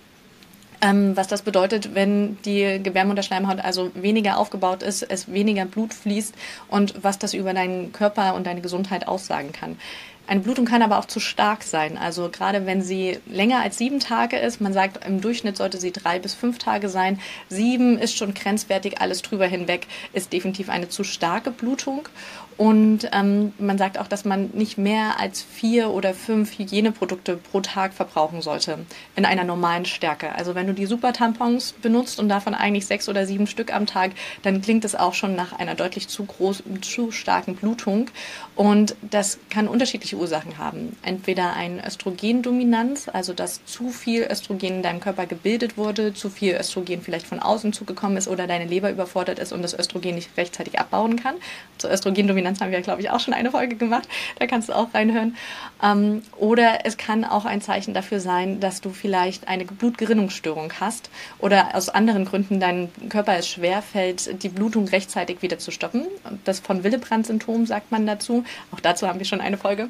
Ähm, 0.83 1.16
was 1.16 1.26
das 1.26 1.40
bedeutet, 1.42 1.95
wenn 1.95 2.37
die 2.45 2.80
Gebärmutterschleimhaut 2.83 3.61
also 3.61 3.90
weniger 3.95 4.37
aufgebaut 4.37 4.83
ist, 4.83 5.02
es 5.02 5.33
weniger 5.33 5.64
Blut 5.64 5.95
fließt 5.95 6.35
und 6.68 7.02
was 7.02 7.18
das 7.18 7.33
über 7.33 7.54
deinen 7.54 7.92
Körper 7.92 8.35
und 8.35 8.47
deine 8.47 8.61
Gesundheit 8.61 9.09
aussagen 9.09 9.52
kann. 9.52 9.78
Eine 10.26 10.40
Blutung 10.40 10.64
kann 10.64 10.83
aber 10.83 10.99
auch 10.99 11.04
zu 11.04 11.21
stark 11.21 11.62
sein. 11.62 11.97
Also 11.97 12.28
gerade 12.30 12.66
wenn 12.66 12.83
sie 12.83 13.18
länger 13.26 13.61
als 13.61 13.78
sieben 13.78 14.00
Tage 14.00 14.37
ist, 14.37 14.61
man 14.61 14.73
sagt, 14.73 15.04
im 15.06 15.21
Durchschnitt 15.21 15.56
sollte 15.56 15.78
sie 15.78 15.92
drei 15.92 16.18
bis 16.18 16.35
fünf 16.35 16.59
Tage 16.59 16.88
sein. 16.88 17.21
Sieben 17.49 17.99
ist 17.99 18.16
schon 18.16 18.35
grenzwertig, 18.35 19.00
alles 19.00 19.23
drüber 19.23 19.47
hinweg 19.47 19.87
ist 20.12 20.33
definitiv 20.33 20.68
eine 20.68 20.88
zu 20.88 21.04
starke 21.04 21.50
Blutung. 21.50 22.09
Und 22.56 23.11
ähm, 23.12 23.52
man 23.59 23.76
sagt 23.76 23.99
auch, 23.99 24.09
dass 24.09 24.25
man 24.25 24.50
nicht 24.54 24.78
mehr 24.78 25.21
als 25.21 25.42
vier 25.42 25.90
oder 25.90 26.14
fünf 26.14 26.59
Hygieneprodukte 26.59 27.37
pro 27.37 27.61
Tag 27.61 27.92
verbrauchen 27.92 28.40
sollte 28.40 28.78
in 29.14 29.26
einer 29.26 29.45
normalen 29.45 29.85
Stärke. 29.85 30.35
Also 30.35 30.54
wenn 30.54 30.66
du 30.66 30.73
die 30.73 30.87
Super-Tampons 30.87 31.73
benutzt 31.83 32.18
und 32.18 32.30
davon 32.30 32.54
eigentlich 32.54 32.87
sechs 32.87 33.11
oder 33.11 33.26
sieben 33.26 33.47
Stück 33.47 33.75
am 33.75 33.85
Tag, 33.85 34.12
dann 34.42 34.62
klingt 34.62 34.87
es 34.87 34.95
auch 34.95 35.12
schon 35.12 35.37
nach 35.37 35.52
einer 35.52 35.75
deutlich 35.75 36.09
zu 36.09 36.25
großen, 36.25 36.83
zu 36.83 37.11
starken 37.11 37.56
Blutung. 37.56 38.11
Und 38.54 38.97
das 39.02 39.38
kann 39.50 39.68
unterschiedliche 39.68 40.15
Ursachen 40.16 40.58
haben. 40.58 40.96
Entweder 41.02 41.52
eine 41.54 41.87
Östrogendominanz, 41.87 43.08
also 43.08 43.32
dass 43.32 43.64
zu 43.66 43.90
viel 43.90 44.26
Östrogen 44.30 44.76
in 44.76 44.82
deinem 44.82 45.00
Körper 45.00 45.26
gebildet 45.26 45.76
wurde, 45.76 46.14
zu 46.14 46.30
viel 46.30 46.54
Östrogen 46.54 47.02
vielleicht 47.02 47.26
von 47.26 47.40
außen 47.40 47.73
zugekommen 47.73 48.16
ist 48.16 48.28
oder 48.28 48.46
deine 48.46 48.64
Leber 48.64 48.90
überfordert 48.90 49.38
ist 49.38 49.52
und 49.52 49.62
das 49.62 49.78
Östrogen 49.78 50.14
nicht 50.14 50.30
rechtzeitig 50.37 50.78
abbauen 50.78 51.16
kann. 51.16 51.35
Zur 51.78 51.90
Östrogendominanz 51.90 52.46
Dominanz 52.46 52.61
haben 52.61 52.70
wir, 52.70 52.80
glaube 52.80 53.00
ich, 53.00 53.11
auch 53.11 53.20
schon 53.20 53.35
eine 53.35 53.50
Folge 53.50 53.76
gemacht. 53.76 54.08
Da 54.38 54.46
kannst 54.46 54.68
du 54.68 54.73
auch 54.73 54.92
reinhören. 54.94 55.37
Ähm, 55.82 56.23
oder 56.38 56.80
es 56.85 56.96
kann 56.96 57.25
auch 57.25 57.44
ein 57.44 57.61
Zeichen 57.61 57.94
dafür 57.94 58.20
sein, 58.20 58.61
dass 58.61 58.80
du 58.80 58.90
vielleicht 58.90 59.49
eine 59.49 59.64
Blutgerinnungsstörung 59.64 60.73
hast 60.80 61.11
oder 61.38 61.75
aus 61.75 61.88
anderen 61.88 62.25
Gründen 62.25 62.61
dein 62.61 62.90
Körper 63.08 63.37
es 63.37 63.49
schwerfällt, 63.49 64.42
die 64.42 64.49
Blutung 64.49 64.87
rechtzeitig 64.88 65.42
wieder 65.42 65.58
zu 65.58 65.70
stoppen. 65.70 66.06
Das 66.44 66.61
von 66.61 66.85
Willebrand-Syndrom 66.85 67.66
sagt 67.66 67.90
man 67.90 68.06
dazu. 68.06 68.44
Auch 68.73 68.80
dazu 68.80 69.08
haben 69.08 69.18
wir 69.18 69.26
schon 69.26 69.40
eine 69.40 69.58
Folge. 69.58 69.88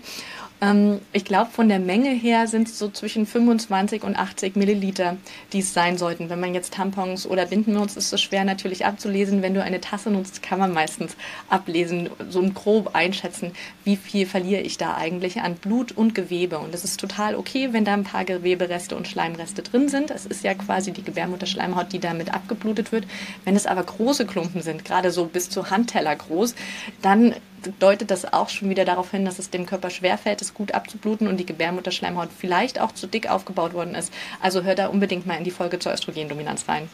Ähm, 0.61 1.01
ich 1.13 1.25
glaube, 1.25 1.51
von 1.51 1.69
der 1.69 1.79
Menge 1.79 2.11
her 2.11 2.47
sind 2.47 2.69
es 2.69 2.79
so 2.79 2.89
zwischen 2.89 3.27
25 3.27 4.03
und 4.03 4.17
80 4.17 4.57
Milliliter, 4.57 5.17
die 5.53 5.59
es 5.59 5.75
sein 5.75 5.99
sollten. 5.99 6.31
Wenn 6.31 6.41
man 6.41 6.55
jetzt 6.55 6.75
Tampons 6.75 7.27
oder 7.27 7.47
Binden 7.47 7.75
nutzt, 7.75 7.97
ist 7.97 8.13
es 8.13 8.23
schwer 8.23 8.45
natürlich 8.45 8.87
abzulesen. 8.87 9.43
Wenn 9.43 9.55
du 9.55 9.63
eine 9.63 9.81
Tasse 9.81 10.11
nutzt, 10.11 10.43
kann 10.43 10.59
man 10.59 10.73
meistens 10.73 11.17
ablesen, 11.51 12.09
so 12.31 12.43
grob 12.43 12.95
einschätzen, 12.95 13.53
wie 13.85 13.97
viel 13.97 14.27
verliere 14.27 14.63
ich 14.63 14.79
da 14.79 14.95
eigentlich 14.95 15.41
an 15.41 15.57
Blut 15.57 15.93
und 15.93 16.15
Gewebe. 16.15 16.59
Und 16.59 16.75
es 16.75 16.85
ist 16.85 17.01
total 17.01 17.35
okay, 17.35 17.73
wenn 17.73 17.85
da 17.85 17.93
ein 17.93 18.05
paar 18.05 18.25
Gewebereste 18.25 18.97
und 18.97 19.09
Schleimreste 19.09 19.63
drin 19.63 19.89
sind. 19.89 20.11
Es 20.11 20.25
ist 20.25 20.43
ja 20.43 20.55
quasi 20.55 20.93
die 20.93 21.03
Gebärmutterschleimhaut, 21.03 21.93
die 21.93 21.99
damit 21.99 22.33
abgeblutet 22.33 22.93
wird. 22.93 23.07
Wenn 23.45 23.57
es 23.57 23.67
aber 23.67 23.83
große 23.83 24.27
Klumpen 24.27 24.63
sind, 24.63 24.85
gerade 24.85 25.11
so 25.11 25.27
bis 25.27 25.51
zu 25.51 25.71
Handteller 25.71 26.17
groß, 26.17 26.55
dann 27.03 27.35
deutet 27.79 28.11
das 28.11 28.33
auch 28.33 28.49
schon 28.49 28.69
wieder 28.71 28.85
darauf 28.85 29.11
hin, 29.11 29.25
dass 29.25 29.39
es 29.39 29.51
dem 29.51 29.67
Körper 29.67 29.91
schwerfällt, 29.91 30.43
es 30.43 30.55
gut 30.55 30.73
abzubluten 30.73 31.29
und 31.29 31.39
die 31.39 31.47
Gebärmutterschleimhaut 31.47 32.29
vielleicht 32.37 32.81
auch 32.81 32.93
zu 32.93 33.07
dick 33.07 33.29
aufgebaut 33.29 33.75
worden 33.75 33.95
ist. 33.95 34.13
Also 34.41 34.63
hör 34.63 34.75
da 34.75 34.87
unbedingt 34.89 35.27
mal 35.27 35.37
in 35.37 35.45
die 35.45 35.51
Folge 35.51 35.79
zur 35.79 35.93
Östrogendominanz 35.93 36.69
rein. 36.69 36.89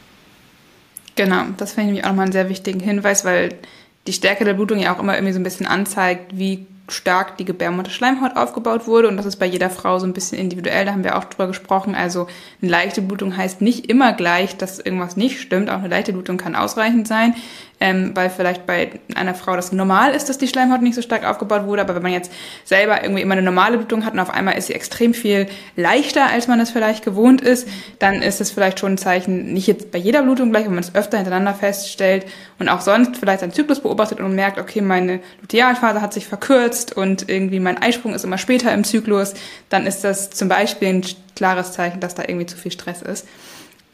Genau, 1.14 1.44
das 1.56 1.74
finde 1.74 1.94
ich 1.94 2.04
auch 2.04 2.08
nochmal 2.08 2.24
einen 2.24 2.32
sehr 2.32 2.48
wichtigen 2.48 2.80
Hinweis, 2.80 3.24
weil 3.24 3.58
die 4.06 4.12
Stärke 4.12 4.44
der 4.44 4.54
Blutung 4.54 4.78
ja 4.78 4.94
auch 4.94 4.98
immer 4.98 5.14
irgendwie 5.14 5.32
so 5.32 5.40
ein 5.40 5.44
bisschen 5.44 5.66
anzeigt, 5.66 6.36
wie 6.36 6.66
stark 6.92 7.36
die 7.38 7.44
Gebärmutterschleimhaut 7.44 8.36
aufgebaut 8.36 8.86
wurde 8.86 9.08
und 9.08 9.16
das 9.16 9.26
ist 9.26 9.36
bei 9.36 9.46
jeder 9.46 9.70
Frau 9.70 9.98
so 9.98 10.06
ein 10.06 10.12
bisschen 10.12 10.38
individuell, 10.38 10.84
da 10.84 10.92
haben 10.92 11.04
wir 11.04 11.16
auch 11.16 11.24
drüber 11.24 11.46
gesprochen. 11.46 11.94
Also 11.94 12.26
eine 12.60 12.70
leichte 12.70 13.02
Blutung 13.02 13.36
heißt 13.36 13.60
nicht 13.60 13.90
immer 13.90 14.12
gleich, 14.12 14.56
dass 14.56 14.78
irgendwas 14.78 15.16
nicht 15.16 15.40
stimmt. 15.40 15.70
Auch 15.70 15.78
eine 15.78 15.88
leichte 15.88 16.12
Blutung 16.12 16.36
kann 16.36 16.54
ausreichend 16.54 17.08
sein 17.08 17.34
ähm, 17.82 18.12
weil 18.14 18.30
vielleicht 18.30 18.64
bei 18.64 19.00
einer 19.16 19.34
Frau 19.34 19.56
das 19.56 19.72
normal 19.72 20.14
ist, 20.14 20.28
dass 20.28 20.38
die 20.38 20.46
Schleimhaut 20.46 20.82
nicht 20.82 20.94
so 20.94 21.02
stark 21.02 21.24
aufgebaut 21.24 21.66
wurde. 21.66 21.82
Aber 21.82 21.96
wenn 21.96 22.02
man 22.02 22.12
jetzt 22.12 22.30
selber 22.64 23.02
irgendwie 23.02 23.22
immer 23.22 23.32
eine 23.32 23.42
normale 23.42 23.76
Blutung 23.76 24.04
hat 24.04 24.12
und 24.12 24.20
auf 24.20 24.30
einmal 24.30 24.56
ist 24.56 24.68
sie 24.68 24.74
extrem 24.74 25.14
viel 25.14 25.48
leichter, 25.74 26.28
als 26.28 26.46
man 26.46 26.60
es 26.60 26.70
vielleicht 26.70 27.04
gewohnt 27.04 27.40
ist, 27.40 27.66
dann 27.98 28.22
ist 28.22 28.40
es 28.40 28.52
vielleicht 28.52 28.78
schon 28.78 28.92
ein 28.92 28.98
Zeichen, 28.98 29.52
nicht 29.52 29.66
jetzt 29.66 29.90
bei 29.90 29.98
jeder 29.98 30.22
Blutung 30.22 30.50
gleich, 30.50 30.66
wenn 30.66 30.74
man 30.74 30.84
es 30.84 30.94
öfter 30.94 31.16
hintereinander 31.18 31.54
feststellt 31.54 32.24
und 32.60 32.68
auch 32.68 32.82
sonst 32.82 33.16
vielleicht 33.16 33.40
seinen 33.40 33.52
Zyklus 33.52 33.80
beobachtet 33.80 34.20
und 34.20 34.32
merkt, 34.36 34.60
okay, 34.60 34.80
meine 34.80 35.18
Lutealphase 35.40 36.00
hat 36.00 36.12
sich 36.12 36.28
verkürzt 36.28 36.81
und 36.90 37.28
irgendwie 37.28 37.60
mein 37.60 37.78
Eisprung 37.78 38.14
ist 38.14 38.24
immer 38.24 38.38
später 38.38 38.72
im 38.72 38.82
Zyklus, 38.82 39.34
dann 39.68 39.86
ist 39.86 40.02
das 40.02 40.30
zum 40.30 40.48
Beispiel 40.48 40.88
ein 40.88 41.04
klares 41.36 41.72
Zeichen, 41.72 42.00
dass 42.00 42.14
da 42.14 42.24
irgendwie 42.26 42.46
zu 42.46 42.56
viel 42.56 42.72
Stress 42.72 43.02
ist. 43.02 43.28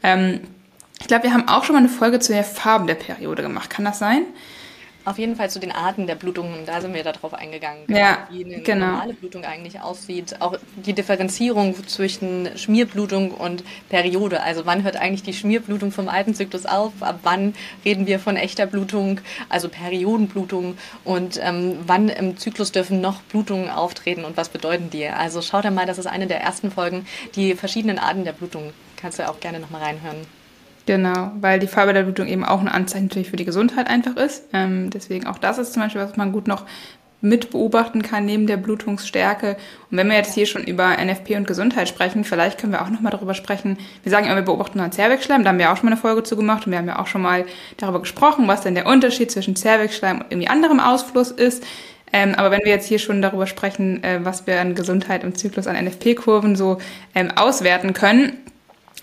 Ähm, 0.01 0.39
ich 0.99 1.07
glaube, 1.07 1.25
wir 1.25 1.33
haben 1.33 1.47
auch 1.47 1.63
schon 1.63 1.75
mal 1.75 1.79
eine 1.79 1.89
Folge 1.89 2.19
zu 2.19 2.33
den 2.33 2.43
Farben 2.43 2.87
der 2.87 2.95
Periode 2.95 3.41
gemacht. 3.41 3.69
Kann 3.69 3.85
das 3.85 3.99
sein? 3.99 4.23
Auf 5.05 5.17
jeden 5.17 5.35
Fall 5.35 5.49
zu 5.49 5.59
den 5.59 5.71
Arten 5.71 6.07
der 6.07 6.15
Blutungen, 6.15 6.65
da 6.65 6.81
sind 6.81 6.93
wir 6.93 7.03
darauf 7.03 7.33
eingegangen, 7.33 7.83
ja, 7.87 8.27
wie 8.29 8.43
eine 8.43 8.61
genau. 8.61 8.87
normale 8.87 9.13
Blutung 9.13 9.45
eigentlich 9.45 9.79
aussieht. 9.79 10.41
Auch 10.41 10.57
die 10.75 10.93
Differenzierung 10.93 11.75
zwischen 11.87 12.49
Schmierblutung 12.57 13.31
und 13.31 13.63
Periode. 13.87 14.43
Also 14.43 14.65
wann 14.65 14.83
hört 14.83 14.97
eigentlich 14.97 15.23
die 15.23 15.33
Schmierblutung 15.33 15.91
vom 15.91 16.09
alten 16.09 16.35
Zyklus 16.35 16.65
auf? 16.65 16.91
Ab 16.99 17.19
wann 17.23 17.55
reden 17.85 18.07
wir 18.07 18.19
von 18.19 18.35
echter 18.35 18.65
Blutung, 18.65 19.21
also 19.47 19.69
Periodenblutung? 19.69 20.77
Und 21.05 21.39
ähm, 21.41 21.77
wann 21.87 22.09
im 22.09 22.37
Zyklus 22.37 22.71
dürfen 22.73 22.99
noch 22.99 23.21
Blutungen 23.21 23.69
auftreten 23.69 24.25
und 24.25 24.35
was 24.35 24.49
bedeuten 24.49 24.89
die? 24.89 25.07
Also 25.07 25.41
schaut 25.41 25.63
da 25.63 25.71
mal, 25.71 25.85
das 25.85 25.97
ist 25.97 26.07
eine 26.07 26.27
der 26.27 26.41
ersten 26.41 26.71
Folgen, 26.71 27.07
die 27.35 27.55
verschiedenen 27.55 27.99
Arten 27.99 28.25
der 28.25 28.33
Blutung. 28.33 28.73
Kannst 28.97 29.17
du 29.17 29.29
auch 29.29 29.39
gerne 29.39 29.59
nochmal 29.61 29.81
reinhören. 29.81 30.38
Genau, 30.89 31.33
weil 31.39 31.59
die 31.59 31.67
Farbe 31.67 31.93
der 31.93 32.01
Blutung 32.01 32.25
eben 32.25 32.43
auch 32.43 32.61
ein 32.61 32.67
Anzeichen 32.67 33.05
natürlich 33.05 33.29
für 33.29 33.35
die 33.35 33.45
Gesundheit 33.45 33.87
einfach 33.87 34.15
ist. 34.15 34.45
Ähm, 34.53 34.89
deswegen 34.89 35.27
auch 35.27 35.37
das 35.37 35.59
ist 35.59 35.73
zum 35.73 35.83
Beispiel, 35.83 36.01
was 36.01 36.17
man 36.17 36.31
gut 36.31 36.47
noch 36.47 36.65
mit 37.21 37.51
beobachten 37.51 38.01
kann 38.01 38.25
neben 38.25 38.47
der 38.47 38.57
Blutungsstärke. 38.57 39.55
Und 39.91 39.97
wenn 39.97 40.09
wir 40.09 40.15
jetzt 40.15 40.33
hier 40.33 40.47
schon 40.47 40.63
über 40.63 40.97
NFP 40.97 41.35
und 41.35 41.45
Gesundheit 41.45 41.87
sprechen, 41.87 42.23
vielleicht 42.23 42.59
können 42.59 42.73
wir 42.73 42.81
auch 42.81 42.89
nochmal 42.89 43.11
darüber 43.11 43.35
sprechen. 43.35 43.77
Wir 44.01 44.09
sagen 44.09 44.25
immer, 44.25 44.37
wir 44.37 44.41
beobachten 44.41 44.79
nur 44.79 44.89
Zervixschleim, 44.89 45.43
da 45.43 45.49
haben 45.49 45.59
wir 45.59 45.71
auch 45.71 45.77
schon 45.77 45.85
mal 45.85 45.91
eine 45.91 46.01
Folge 46.01 46.23
zu 46.23 46.35
gemacht 46.35 46.65
und 46.65 46.71
wir 46.71 46.79
haben 46.79 46.87
ja 46.87 46.97
auch 46.97 47.05
schon 47.05 47.21
mal 47.21 47.45
darüber 47.77 47.99
gesprochen, 47.99 48.47
was 48.47 48.61
denn 48.61 48.73
der 48.73 48.87
Unterschied 48.87 49.29
zwischen 49.29 49.55
Zervixschleim 49.55 50.21
und 50.21 50.25
irgendwie 50.31 50.47
anderem 50.47 50.79
Ausfluss 50.79 51.29
ist. 51.29 51.63
Ähm, 52.11 52.33
aber 52.33 52.49
wenn 52.49 52.61
wir 52.63 52.71
jetzt 52.71 52.87
hier 52.87 52.97
schon 52.97 53.21
darüber 53.21 53.45
sprechen, 53.45 54.03
äh, 54.03 54.21
was 54.23 54.47
wir 54.47 54.59
an 54.59 54.73
Gesundheit 54.73 55.23
und 55.23 55.37
Zyklus 55.37 55.67
an 55.67 55.75
NFP-Kurven 55.75 56.55
so 56.55 56.79
ähm, 57.13 57.29
auswerten 57.35 57.93
können, 57.93 58.39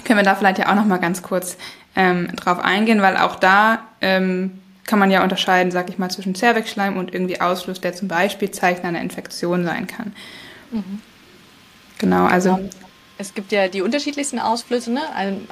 können 0.04 0.18
wir 0.18 0.24
da 0.24 0.34
vielleicht 0.34 0.58
ja 0.58 0.70
auch 0.70 0.74
noch 0.74 0.84
mal 0.84 0.98
ganz 0.98 1.22
kurz 1.22 1.56
ähm, 1.94 2.34
drauf 2.36 2.58
eingehen, 2.58 3.02
weil 3.02 3.16
auch 3.16 3.36
da 3.36 3.80
ähm, 4.00 4.58
kann 4.86 4.98
man 4.98 5.10
ja 5.10 5.22
unterscheiden, 5.22 5.72
sag 5.72 5.88
ich 5.88 5.98
mal, 5.98 6.10
zwischen 6.10 6.34
Zervixschleim 6.34 6.96
und 6.96 7.12
irgendwie 7.12 7.40
Ausfluss, 7.40 7.80
der 7.80 7.94
zum 7.94 8.08
Beispiel 8.08 8.50
Zeichen 8.50 8.86
einer 8.86 9.00
Infektion 9.00 9.64
sein 9.64 9.86
kann. 9.86 10.12
Mhm. 10.70 11.00
Genau, 11.98 12.26
also 12.26 12.58
es 13.18 13.32
gibt 13.34 13.50
ja 13.50 13.68
die 13.68 13.82
unterschiedlichsten 13.82 14.38
Ausflüsse. 14.38 14.92
Ne? 14.92 15.00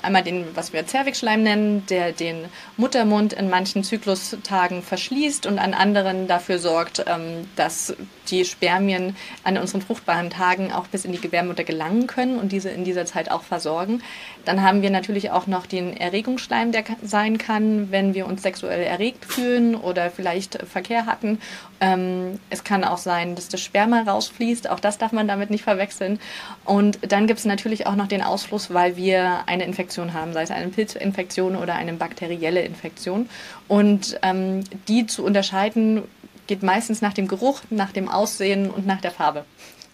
Einmal 0.02 0.22
den, 0.22 0.44
was 0.54 0.72
wir 0.72 0.86
Zervixschleim 0.86 1.42
nennen, 1.42 1.86
der 1.86 2.12
den 2.12 2.44
Muttermund 2.76 3.32
in 3.32 3.48
manchen 3.48 3.84
Zyklustagen 3.84 4.82
verschließt 4.82 5.46
und 5.46 5.58
an 5.58 5.72
anderen 5.72 6.28
dafür 6.28 6.58
sorgt, 6.58 7.04
ähm, 7.06 7.48
dass 7.56 7.94
die 8.28 8.44
Spermien 8.44 9.16
an 9.44 9.58
unseren 9.58 9.82
fruchtbaren 9.82 10.30
Tagen 10.30 10.72
auch 10.72 10.86
bis 10.88 11.04
in 11.04 11.12
die 11.12 11.20
Gebärmutter 11.20 11.64
gelangen 11.64 12.06
können 12.06 12.38
und 12.38 12.52
diese 12.52 12.70
in 12.70 12.84
dieser 12.84 13.06
Zeit 13.06 13.30
auch 13.30 13.42
versorgen. 13.42 14.02
Dann 14.44 14.62
haben 14.62 14.82
wir 14.82 14.90
natürlich 14.90 15.30
auch 15.30 15.46
noch 15.46 15.66
den 15.66 15.96
Erregungsschleim, 15.96 16.72
der 16.72 16.84
sein 17.02 17.38
kann, 17.38 17.90
wenn 17.90 18.14
wir 18.14 18.26
uns 18.26 18.42
sexuell 18.42 18.82
erregt 18.82 19.24
fühlen 19.24 19.74
oder 19.74 20.10
vielleicht 20.10 20.58
Verkehr 20.66 21.06
hatten. 21.06 21.38
Ähm, 21.80 22.40
es 22.50 22.64
kann 22.64 22.84
auch 22.84 22.98
sein, 22.98 23.34
dass 23.34 23.48
das 23.48 23.60
Sperma 23.60 24.02
rausfließt. 24.02 24.68
Auch 24.68 24.80
das 24.80 24.98
darf 24.98 25.12
man 25.12 25.28
damit 25.28 25.50
nicht 25.50 25.64
verwechseln. 25.64 26.18
Und 26.64 26.98
dann 27.12 27.26
gibt 27.26 27.40
es 27.40 27.46
natürlich 27.54 27.86
auch 27.86 27.94
noch 27.94 28.08
den 28.08 28.22
Ausfluss, 28.22 28.74
weil 28.74 28.96
wir 28.96 29.44
eine 29.46 29.64
Infektion 29.64 30.12
haben, 30.12 30.32
sei 30.32 30.42
es 30.42 30.50
eine 30.50 30.68
Pilzinfektion 30.68 31.54
oder 31.54 31.74
eine 31.76 31.92
bakterielle 31.92 32.62
Infektion. 32.62 33.28
Und 33.68 34.18
ähm, 34.22 34.64
die 34.88 35.06
zu 35.06 35.24
unterscheiden, 35.24 36.02
geht 36.46 36.62
meistens 36.62 37.00
nach 37.00 37.12
dem 37.12 37.28
Geruch, 37.28 37.60
nach 37.70 37.92
dem 37.92 38.08
Aussehen 38.08 38.70
und 38.70 38.86
nach 38.86 39.00
der 39.00 39.12
Farbe. 39.12 39.44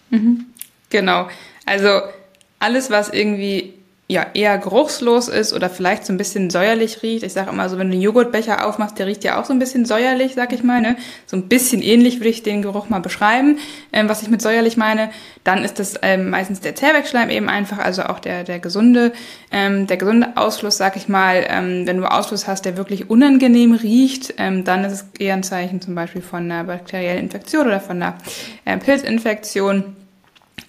Mhm. 0.09 0.47
Genau. 0.89 1.29
Also 1.65 2.01
alles, 2.59 2.89
was 2.89 3.09
irgendwie 3.09 3.75
ja 4.11 4.27
eher 4.33 4.57
geruchslos 4.57 5.29
ist 5.29 5.53
oder 5.53 5.69
vielleicht 5.69 6.05
so 6.05 6.11
ein 6.11 6.17
bisschen 6.17 6.49
säuerlich 6.49 7.01
riecht. 7.01 7.23
Ich 7.23 7.31
sage 7.31 7.49
immer 7.49 7.69
so, 7.69 7.77
wenn 7.77 7.87
du 7.87 7.93
einen 7.93 8.01
Joghurtbecher 8.01 8.67
aufmachst, 8.67 8.99
der 8.99 9.07
riecht 9.07 9.23
ja 9.23 9.39
auch 9.39 9.45
so 9.45 9.53
ein 9.53 9.59
bisschen 9.59 9.85
säuerlich, 9.85 10.33
sag 10.35 10.51
ich 10.51 10.63
mal. 10.63 10.81
Ne? 10.81 10.97
So 11.25 11.37
ein 11.37 11.47
bisschen 11.47 11.81
ähnlich 11.81 12.19
würde 12.19 12.29
ich 12.29 12.43
den 12.43 12.61
Geruch 12.61 12.89
mal 12.89 12.99
beschreiben, 12.99 13.57
ähm, 13.93 14.09
was 14.09 14.21
ich 14.21 14.27
mit 14.27 14.41
säuerlich 14.41 14.75
meine. 14.75 15.11
Dann 15.45 15.63
ist 15.63 15.79
das 15.79 15.93
ähm, 16.01 16.29
meistens 16.29 16.59
der 16.59 16.75
Zervixschleim 16.75 17.29
eben 17.29 17.47
einfach, 17.47 17.77
also 17.79 18.03
auch 18.03 18.19
der, 18.19 18.43
der 18.43 18.59
gesunde, 18.59 19.13
ähm, 19.49 19.87
der 19.87 19.95
gesunde 19.95 20.35
Ausfluss, 20.35 20.75
sag 20.75 20.97
ich 20.97 21.07
mal. 21.07 21.45
Ähm, 21.47 21.87
wenn 21.87 21.97
du 21.97 22.11
Ausfluss 22.11 22.47
hast, 22.47 22.65
der 22.65 22.75
wirklich 22.75 23.09
unangenehm 23.09 23.73
riecht, 23.73 24.33
ähm, 24.37 24.65
dann 24.65 24.83
ist 24.83 24.91
es 24.91 25.05
eher 25.19 25.35
ein 25.35 25.43
Zeichen 25.43 25.79
zum 25.79 25.95
Beispiel 25.95 26.21
von 26.21 26.51
einer 26.51 26.65
bakteriellen 26.65 27.19
Infektion 27.19 27.67
oder 27.67 27.79
von 27.79 27.95
einer 27.95 28.17
äh, 28.65 28.77
Pilzinfektion. 28.77 29.95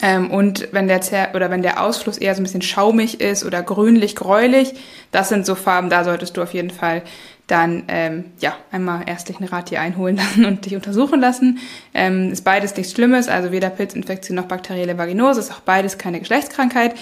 Ähm, 0.03 0.31
und 0.31 0.69
wenn 0.73 0.89
der 0.89 1.01
Zer 1.01 1.29
oder 1.35 1.51
wenn 1.51 1.63
der 1.63 1.83
Ausfluss 1.83 2.19
eher 2.19 2.35
so 2.35 2.41
ein 2.41 2.45
bisschen 2.45 2.61
schaumig 2.61 3.21
ist 3.21 3.45
oder 3.45 3.63
grünlich, 3.63 4.17
gräulich, 4.17 4.75
das 5.13 5.29
sind 5.29 5.47
so 5.47 5.55
Farben, 5.55 5.89
da 5.89 6.03
solltest 6.05 6.37
du 6.37 6.43
auf 6.43 6.53
jeden 6.53 6.71
Fall 6.71 7.03
dann 7.47 7.85
ähm, 7.89 8.25
ja 8.41 8.57
einmal 8.71 9.03
ärztlichen 9.07 9.45
Rat 9.45 9.69
hier 9.69 9.81
einholen 9.81 10.17
lassen 10.17 10.45
und 10.45 10.65
dich 10.65 10.75
untersuchen 10.75 11.21
lassen. 11.21 11.59
Ähm, 11.95 12.33
ist 12.33 12.45
beides 12.45 12.77
nichts 12.77 12.93
Schlimmes, 12.93 13.29
also 13.29 13.53
weder 13.53 13.71
Pilzinfektion 13.71 14.37
noch 14.37 14.47
bakterielle 14.47 14.99
Vaginose, 14.99 15.41
ist 15.41 15.53
auch 15.53 15.61
beides 15.61 15.99
keine 15.99 16.19
Geschlechtskrankheit. 16.19 16.95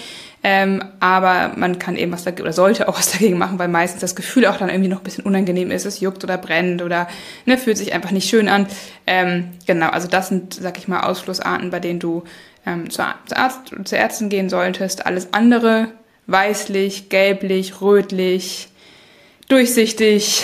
Ähm, 0.43 0.83
aber 0.99 1.53
man 1.55 1.77
kann 1.77 1.95
eben 1.95 2.11
was 2.11 2.23
dagegen 2.23 2.43
oder 2.43 2.53
sollte 2.53 2.87
auch 2.87 2.97
was 2.97 3.11
dagegen 3.11 3.37
machen, 3.37 3.59
weil 3.59 3.67
meistens 3.67 4.01
das 4.01 4.15
Gefühl 4.15 4.47
auch 4.47 4.57
dann 4.57 4.69
irgendwie 4.69 4.89
noch 4.89 4.99
ein 4.99 5.03
bisschen 5.03 5.23
unangenehm 5.23 5.71
ist. 5.71 5.85
Es 5.85 5.99
juckt 5.99 6.23
oder 6.23 6.37
brennt 6.37 6.81
oder 6.81 7.07
ne, 7.45 7.57
fühlt 7.57 7.77
sich 7.77 7.93
einfach 7.93 8.11
nicht 8.11 8.27
schön 8.27 8.49
an. 8.49 8.65
Ähm, 9.05 9.51
genau, 9.67 9.89
also 9.89 10.07
das 10.07 10.29
sind, 10.29 10.55
sag 10.55 10.77
ich 10.79 10.87
mal, 10.87 11.01
Ausflussarten, 11.01 11.69
bei 11.69 11.79
denen 11.79 11.99
du 11.99 12.23
ähm, 12.65 12.89
zur, 12.89 13.05
Arzt, 13.33 13.73
zur 13.83 13.97
Ärztin 13.97 14.29
gehen 14.29 14.49
solltest. 14.49 15.05
Alles 15.05 15.33
andere, 15.33 15.89
weißlich, 16.27 17.09
gelblich, 17.09 17.81
rötlich, 17.81 18.69
durchsichtig, 19.49 20.43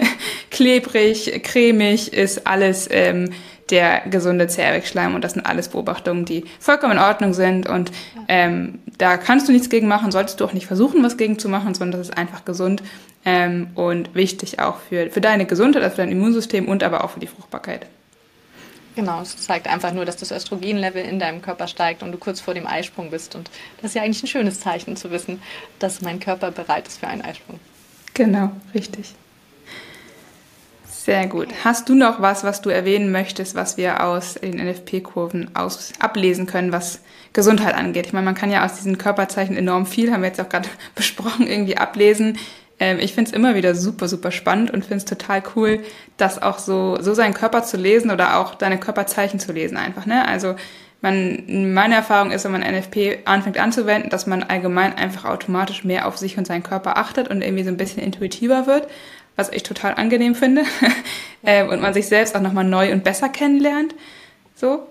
klebrig, 0.50 1.42
cremig, 1.42 2.12
ist 2.12 2.46
alles 2.46 2.88
ähm, 2.90 3.30
der 3.70 4.02
gesunde 4.10 4.48
Zervixschleim 4.48 5.14
und 5.14 5.22
das 5.22 5.34
sind 5.34 5.44
alles 5.44 5.68
Beobachtungen, 5.68 6.24
die 6.24 6.44
vollkommen 6.58 6.94
in 6.94 6.98
Ordnung 6.98 7.34
sind 7.34 7.68
und 7.68 7.92
ähm, 8.28 8.78
da 8.96 9.16
kannst 9.16 9.48
du 9.48 9.52
nichts 9.52 9.68
gegen 9.68 9.88
machen, 9.88 10.10
solltest 10.10 10.40
du 10.40 10.44
auch 10.44 10.52
nicht 10.52 10.66
versuchen, 10.66 11.02
was 11.02 11.16
gegen 11.16 11.38
zu 11.38 11.48
machen, 11.48 11.74
sondern 11.74 12.00
das 12.00 12.08
ist 12.08 12.16
einfach 12.16 12.44
gesund 12.44 12.82
ähm, 13.24 13.68
und 13.74 14.14
wichtig 14.14 14.58
auch 14.58 14.78
für, 14.88 15.10
für 15.10 15.20
deine 15.20 15.44
Gesundheit, 15.46 15.82
also 15.82 15.96
für 15.96 16.02
dein 16.02 16.12
Immunsystem 16.12 16.66
und 16.66 16.82
aber 16.82 17.04
auch 17.04 17.10
für 17.10 17.20
die 17.20 17.26
Fruchtbarkeit. 17.26 17.86
Genau, 18.98 19.20
es 19.20 19.36
zeigt 19.36 19.68
einfach 19.68 19.92
nur, 19.92 20.04
dass 20.04 20.16
das 20.16 20.32
Östrogenlevel 20.32 21.04
in 21.04 21.20
deinem 21.20 21.40
Körper 21.40 21.68
steigt 21.68 22.02
und 22.02 22.10
du 22.10 22.18
kurz 22.18 22.40
vor 22.40 22.54
dem 22.54 22.66
Eisprung 22.66 23.10
bist. 23.10 23.36
Und 23.36 23.48
das 23.76 23.92
ist 23.92 23.94
ja 23.94 24.02
eigentlich 24.02 24.24
ein 24.24 24.26
schönes 24.26 24.58
Zeichen 24.58 24.96
zu 24.96 25.12
wissen, 25.12 25.40
dass 25.78 26.00
mein 26.00 26.18
Körper 26.18 26.50
bereit 26.50 26.88
ist 26.88 26.98
für 26.98 27.06
einen 27.06 27.22
Eisprung. 27.22 27.60
Genau, 28.14 28.50
richtig. 28.74 29.14
Sehr 30.84 31.28
gut. 31.28 31.46
Hast 31.62 31.88
du 31.88 31.94
noch 31.94 32.20
was, 32.20 32.42
was 32.42 32.60
du 32.60 32.70
erwähnen 32.70 33.12
möchtest, 33.12 33.54
was 33.54 33.76
wir 33.76 34.02
aus 34.02 34.34
den 34.34 34.56
NFP-Kurven 34.56 35.52
ablesen 35.54 36.46
können, 36.46 36.72
was 36.72 37.00
Gesundheit 37.32 37.76
angeht? 37.76 38.06
Ich 38.06 38.12
meine, 38.12 38.24
man 38.24 38.34
kann 38.34 38.50
ja 38.50 38.64
aus 38.64 38.74
diesen 38.74 38.98
Körperzeichen 38.98 39.56
enorm 39.56 39.86
viel, 39.86 40.10
haben 40.10 40.22
wir 40.22 40.28
jetzt 40.28 40.40
auch 40.40 40.48
gerade 40.48 40.68
besprochen, 40.96 41.46
irgendwie 41.46 41.76
ablesen. 41.76 42.36
Ähm, 42.80 42.98
ich 43.00 43.14
finde 43.14 43.30
es 43.30 43.36
immer 43.36 43.54
wieder 43.54 43.74
super, 43.74 44.08
super 44.08 44.30
spannend 44.30 44.70
und 44.70 44.82
finde 44.82 44.98
es 44.98 45.04
total 45.04 45.42
cool, 45.56 45.80
das 46.16 46.40
auch 46.40 46.58
so, 46.58 46.98
so 47.00 47.14
seinen 47.14 47.34
Körper 47.34 47.62
zu 47.62 47.76
lesen 47.76 48.10
oder 48.10 48.38
auch 48.38 48.54
deine 48.54 48.78
Körperzeichen 48.78 49.40
zu 49.40 49.52
lesen 49.52 49.76
einfach. 49.76 50.06
Ne? 50.06 50.26
Also 50.26 50.54
man, 51.00 51.72
meine 51.74 51.94
Erfahrung 51.94 52.30
ist, 52.32 52.44
wenn 52.44 52.52
man 52.52 52.62
NFP 52.62 53.20
anfängt 53.24 53.58
anzuwenden, 53.58 54.10
dass 54.10 54.26
man 54.26 54.42
allgemein 54.42 54.96
einfach 54.96 55.24
automatisch 55.24 55.84
mehr 55.84 56.06
auf 56.06 56.18
sich 56.18 56.38
und 56.38 56.46
seinen 56.46 56.62
Körper 56.62 56.96
achtet 56.96 57.28
und 57.28 57.42
irgendwie 57.42 57.64
so 57.64 57.70
ein 57.70 57.76
bisschen 57.76 58.02
intuitiver 58.02 58.66
wird, 58.66 58.88
was 59.36 59.50
ich 59.50 59.62
total 59.62 59.94
angenehm 59.94 60.34
finde. 60.34 60.64
ähm, 61.44 61.68
und 61.68 61.80
man 61.80 61.94
sich 61.94 62.06
selbst 62.08 62.34
auch 62.36 62.40
nochmal 62.40 62.64
neu 62.64 62.92
und 62.92 63.04
besser 63.04 63.28
kennenlernt. 63.28 63.94
So. 64.54 64.86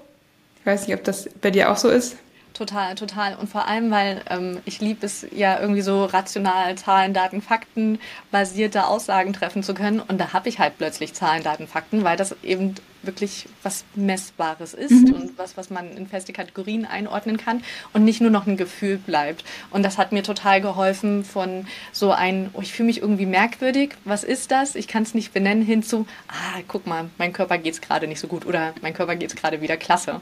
Ich 0.59 0.65
weiß 0.65 0.87
nicht, 0.87 0.97
ob 0.97 1.03
das 1.03 1.29
bei 1.41 1.51
dir 1.51 1.71
auch 1.71 1.77
so 1.77 1.89
ist. 1.89 2.17
Total, 2.57 2.95
total. 2.95 3.35
Und 3.35 3.49
vor 3.49 3.67
allem, 3.67 3.91
weil 3.91 4.23
ähm, 4.31 4.61
ich 4.65 4.81
liebe 4.81 5.05
es 5.05 5.27
ja 5.31 5.59
irgendwie 5.59 5.81
so 5.81 6.05
rational 6.05 6.75
Zahlen, 6.75 7.13
Daten, 7.13 7.43
Fakten 7.43 7.99
basierte 8.31 8.87
Aussagen 8.87 9.33
treffen 9.33 9.61
zu 9.61 9.75
können. 9.75 9.99
Und 9.99 10.17
da 10.17 10.33
habe 10.33 10.49
ich 10.49 10.57
halt 10.57 10.79
plötzlich 10.79 11.13
Zahlen, 11.13 11.43
Daten, 11.43 11.67
Fakten, 11.67 12.03
weil 12.03 12.17
das 12.17 12.35
eben 12.41 12.73
wirklich 13.07 13.47
was 13.63 13.85
Messbares 13.95 14.73
ist 14.73 14.91
mhm. 14.91 15.13
und 15.13 15.37
was, 15.37 15.57
was 15.57 15.69
man 15.69 15.95
in 15.97 16.07
feste 16.07 16.33
Kategorien 16.33 16.85
einordnen 16.85 17.37
kann 17.37 17.63
und 17.93 18.03
nicht 18.03 18.21
nur 18.21 18.29
noch 18.29 18.45
ein 18.45 18.57
Gefühl 18.57 18.97
bleibt. 18.97 19.43
Und 19.71 19.83
das 19.83 19.97
hat 19.97 20.11
mir 20.11 20.23
total 20.23 20.61
geholfen 20.61 21.23
von 21.23 21.65
so 21.91 22.11
ein, 22.11 22.49
oh, 22.53 22.61
ich 22.61 22.73
fühle 22.73 22.87
mich 22.87 23.01
irgendwie 23.01 23.25
merkwürdig, 23.25 23.95
was 24.05 24.23
ist 24.23 24.51
das? 24.51 24.75
Ich 24.75 24.87
kann 24.87 25.03
es 25.03 25.13
nicht 25.13 25.33
benennen, 25.33 25.63
hin 25.63 25.83
zu, 25.83 26.05
ah, 26.27 26.59
guck 26.67 26.85
mal, 26.85 27.09
mein 27.17 27.33
Körper 27.33 27.57
geht 27.57 27.73
es 27.73 27.81
gerade 27.81 28.07
nicht 28.07 28.19
so 28.19 28.27
gut 28.27 28.45
oder 28.45 28.73
mein 28.81 28.93
Körper 28.93 29.15
geht 29.15 29.29
es 29.29 29.35
gerade 29.35 29.61
wieder 29.61 29.77
klasse. 29.77 30.21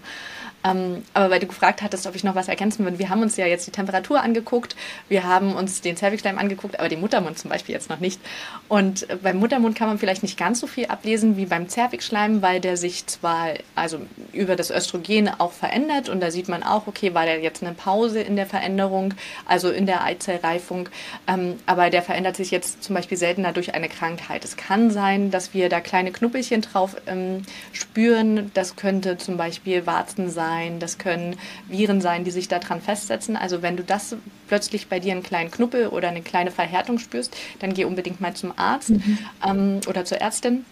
Ähm, 0.66 1.04
aber 1.14 1.30
weil 1.30 1.40
du 1.40 1.48
gefragt 1.48 1.82
hattest, 1.84 2.08
ob 2.08 2.16
ich 2.16 2.24
noch 2.24 2.34
was 2.34 2.48
ergänzen 2.48 2.84
würde, 2.84 2.98
wir 2.98 3.10
haben 3.10 3.22
uns 3.22 3.38
ja 3.38 3.46
jetzt 3.46 3.68
die 3.68 3.72
Temperatur 3.72 4.22
angeguckt, 4.22 4.76
wir 5.10 5.24
haben 5.24 5.54
uns 5.54 5.82
den 5.82 5.96
Zervixschleim 5.96 6.40
angeguckt, 6.40 6.80
aber 6.80 6.90
den 6.90 7.02
Muttermund 7.02 7.38
zum 7.38 7.52
Beispiel 7.52 7.74
jetzt 7.74 7.90
noch 7.90 8.00
nicht. 8.00 8.20
Und 8.68 9.06
beim 9.22 9.38
Muttermund 9.38 9.76
kann 9.76 9.88
man 9.88 10.00
vielleicht 10.00 10.24
nicht 10.24 10.40
ganz 10.40 10.60
so 10.60 10.68
viel 10.68 10.88
ablesen 10.88 11.38
wie 11.38 11.46
beim 11.46 11.70
Zervixschleim, 11.70 12.42
weil 12.42 12.60
der 12.60 12.75
sich 12.78 13.06
zwar 13.08 13.50
also 13.76 14.00
über 14.34 14.56
das 14.56 14.72
Östrogen 14.72 15.30
auch 15.30 15.52
verändert 15.52 16.10
und 16.10 16.22
da 16.22 16.32
sieht 16.32 16.48
man 16.48 16.64
auch, 16.64 16.88
okay, 16.88 17.14
war 17.14 17.26
der 17.26 17.40
jetzt 17.42 17.64
eine 17.64 17.74
Pause 17.74 18.22
in 18.22 18.36
der 18.36 18.46
Veränderung, 18.46 19.14
also 19.46 19.70
in 19.70 19.86
der 19.86 20.04
Eizellreifung, 20.04 20.90
ähm, 21.28 21.56
aber 21.66 21.90
der 21.90 22.02
verändert 22.02 22.36
sich 22.36 22.52
jetzt 22.52 22.84
zum 22.84 22.96
Beispiel 22.96 23.18
seltener 23.18 23.54
durch 23.54 23.74
eine 23.74 23.90
Krankheit. 23.90 24.44
Es 24.44 24.58
kann 24.58 24.92
sein, 24.92 25.32
dass 25.32 25.54
wir 25.54 25.70
da 25.70 25.80
kleine 25.80 26.12
Knuppelchen 26.12 26.62
drauf 26.62 26.96
ähm, 27.08 27.44
spüren. 27.72 28.52
Das 28.54 28.76
könnte 28.76 29.18
zum 29.18 29.38
Beispiel 29.38 29.86
Warzen 29.86 30.30
sein 30.30 30.46
sein, 30.46 30.80
das 30.80 30.98
können 30.98 31.38
Viren 31.68 32.02
sein, 32.02 32.24
die 32.24 32.32
sich 32.32 32.48
daran 32.48 32.82
festsetzen. 32.82 33.36
Also 33.36 33.62
wenn 33.62 33.78
du 33.78 33.84
das 33.84 34.16
plötzlich 34.48 34.88
bei 34.88 35.00
dir 35.00 35.14
einen 35.14 35.24
kleinen 35.24 35.52
Knuppel 35.52 35.88
oder 35.88 36.08
eine 36.10 36.22
kleine 36.22 36.52
Verhärtung 36.52 37.00
spürst, 37.00 37.36
dann 37.60 37.74
geh 37.74 37.86
unbedingt 37.86 38.22
mal 38.22 38.34
zum 38.34 38.54
Arzt 38.58 38.92
mhm. 38.92 39.18
ähm, 39.46 39.82
oder 39.88 40.06
zur 40.06 40.20
Ärztin. 40.20 40.66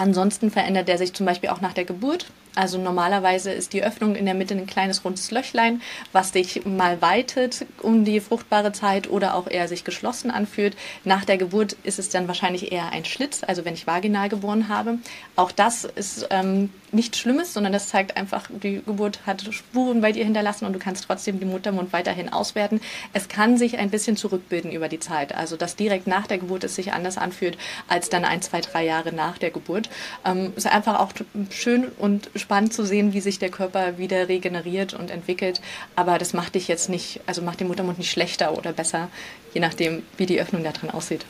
Ansonsten 0.00 0.50
verändert 0.50 0.88
der 0.88 0.96
sich 0.96 1.12
zum 1.12 1.26
Beispiel 1.26 1.50
auch 1.50 1.60
nach 1.60 1.74
der 1.74 1.84
Geburt. 1.84 2.24
Also 2.60 2.76
normalerweise 2.76 3.50
ist 3.52 3.72
die 3.72 3.82
Öffnung 3.82 4.14
in 4.14 4.26
der 4.26 4.34
Mitte 4.34 4.54
ein 4.54 4.66
kleines 4.66 5.02
rundes 5.02 5.30
Löchlein, 5.30 5.80
was 6.12 6.34
sich 6.34 6.66
mal 6.66 7.00
weitet 7.00 7.64
um 7.80 8.04
die 8.04 8.20
fruchtbare 8.20 8.70
Zeit 8.72 9.08
oder 9.08 9.34
auch 9.34 9.46
eher 9.48 9.66
sich 9.66 9.82
geschlossen 9.82 10.30
anfühlt. 10.30 10.76
Nach 11.04 11.24
der 11.24 11.38
Geburt 11.38 11.74
ist 11.84 11.98
es 11.98 12.10
dann 12.10 12.28
wahrscheinlich 12.28 12.70
eher 12.70 12.92
ein 12.92 13.06
Schlitz, 13.06 13.42
also 13.46 13.64
wenn 13.64 13.72
ich 13.72 13.86
vaginal 13.86 14.28
geboren 14.28 14.68
habe. 14.68 14.98
Auch 15.36 15.52
das 15.52 15.84
ist 15.86 16.26
ähm, 16.28 16.68
nichts 16.92 17.16
Schlimmes, 17.18 17.54
sondern 17.54 17.72
das 17.72 17.88
zeigt 17.88 18.18
einfach, 18.18 18.50
die 18.50 18.82
Geburt 18.84 19.20
hat 19.24 19.42
Spuren 19.54 20.02
bei 20.02 20.12
dir 20.12 20.24
hinterlassen 20.24 20.66
und 20.66 20.74
du 20.74 20.78
kannst 20.78 21.04
trotzdem 21.04 21.40
den 21.40 21.48
Muttermund 21.48 21.94
weiterhin 21.94 22.30
auswerten. 22.30 22.82
Es 23.14 23.28
kann 23.28 23.56
sich 23.56 23.78
ein 23.78 23.88
bisschen 23.88 24.18
zurückbilden 24.18 24.70
über 24.70 24.88
die 24.88 25.00
Zeit. 25.00 25.34
Also 25.34 25.56
dass 25.56 25.76
direkt 25.76 26.06
nach 26.06 26.26
der 26.26 26.36
Geburt 26.36 26.64
es 26.64 26.74
sich 26.74 26.92
anders 26.92 27.16
anfühlt 27.16 27.56
als 27.88 28.10
dann 28.10 28.26
ein, 28.26 28.42
zwei, 28.42 28.60
drei 28.60 28.84
Jahre 28.84 29.14
nach 29.14 29.38
der 29.38 29.50
Geburt. 29.50 29.88
Ähm, 30.26 30.52
ist 30.56 30.66
einfach 30.66 31.00
auch 31.00 31.12
schön 31.48 31.88
und 31.96 32.28
spannend 32.36 32.49
zu 32.70 32.84
sehen, 32.84 33.12
wie 33.12 33.20
sich 33.20 33.38
der 33.38 33.50
Körper 33.50 33.98
wieder 33.98 34.28
regeneriert 34.28 34.94
und 34.94 35.10
entwickelt. 35.10 35.60
Aber 35.96 36.18
das 36.18 36.32
macht 36.32 36.54
dich 36.54 36.68
jetzt 36.68 36.88
nicht, 36.88 37.20
also 37.26 37.42
macht 37.42 37.60
den 37.60 37.68
Muttermund 37.68 37.98
nicht 37.98 38.10
schlechter 38.10 38.56
oder 38.56 38.72
besser, 38.72 39.08
je 39.54 39.60
nachdem, 39.60 40.02
wie 40.16 40.26
die 40.26 40.40
Öffnung 40.40 40.64
da 40.64 40.72
drin 40.72 40.90
aussieht. 40.90 41.24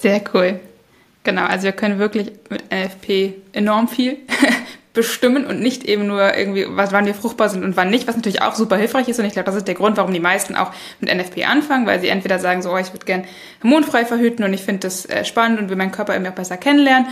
Sehr 0.00 0.22
cool. 0.34 0.60
Genau, 1.24 1.44
also 1.44 1.64
wir 1.64 1.72
können 1.72 1.98
wirklich 1.98 2.32
mit 2.50 2.70
NFP 2.70 3.34
enorm 3.52 3.88
viel 3.88 4.18
bestimmen 4.92 5.44
und 5.44 5.60
nicht 5.60 5.84
eben 5.84 6.06
nur 6.06 6.36
irgendwie, 6.36 6.66
wann 6.68 7.04
wir 7.04 7.14
fruchtbar 7.14 7.48
sind 7.48 7.64
und 7.64 7.76
wann 7.76 7.90
nicht, 7.90 8.06
was 8.06 8.16
natürlich 8.16 8.42
auch 8.42 8.54
super 8.54 8.76
hilfreich 8.76 9.08
ist. 9.08 9.18
Und 9.18 9.26
ich 9.26 9.32
glaube, 9.32 9.46
das 9.46 9.56
ist 9.56 9.66
der 9.66 9.74
Grund, 9.74 9.96
warum 9.96 10.12
die 10.12 10.20
meisten 10.20 10.54
auch 10.54 10.72
mit 11.00 11.14
NFP 11.14 11.44
anfangen, 11.44 11.86
weil 11.86 12.00
sie 12.00 12.08
entweder 12.08 12.38
sagen 12.38 12.62
so, 12.62 12.72
oh, 12.72 12.78
ich 12.78 12.92
würde 12.92 13.04
gern 13.04 13.24
hormonfrei 13.62 14.04
verhüten 14.06 14.44
und 14.44 14.54
ich 14.54 14.62
finde 14.62 14.80
das 14.80 15.04
äh, 15.04 15.24
spannend 15.24 15.60
und 15.60 15.68
will 15.68 15.76
meinen 15.76 15.90
Körper 15.90 16.14
irgendwie 16.14 16.30
auch 16.30 16.36
besser 16.36 16.56
kennenlernen 16.56 17.06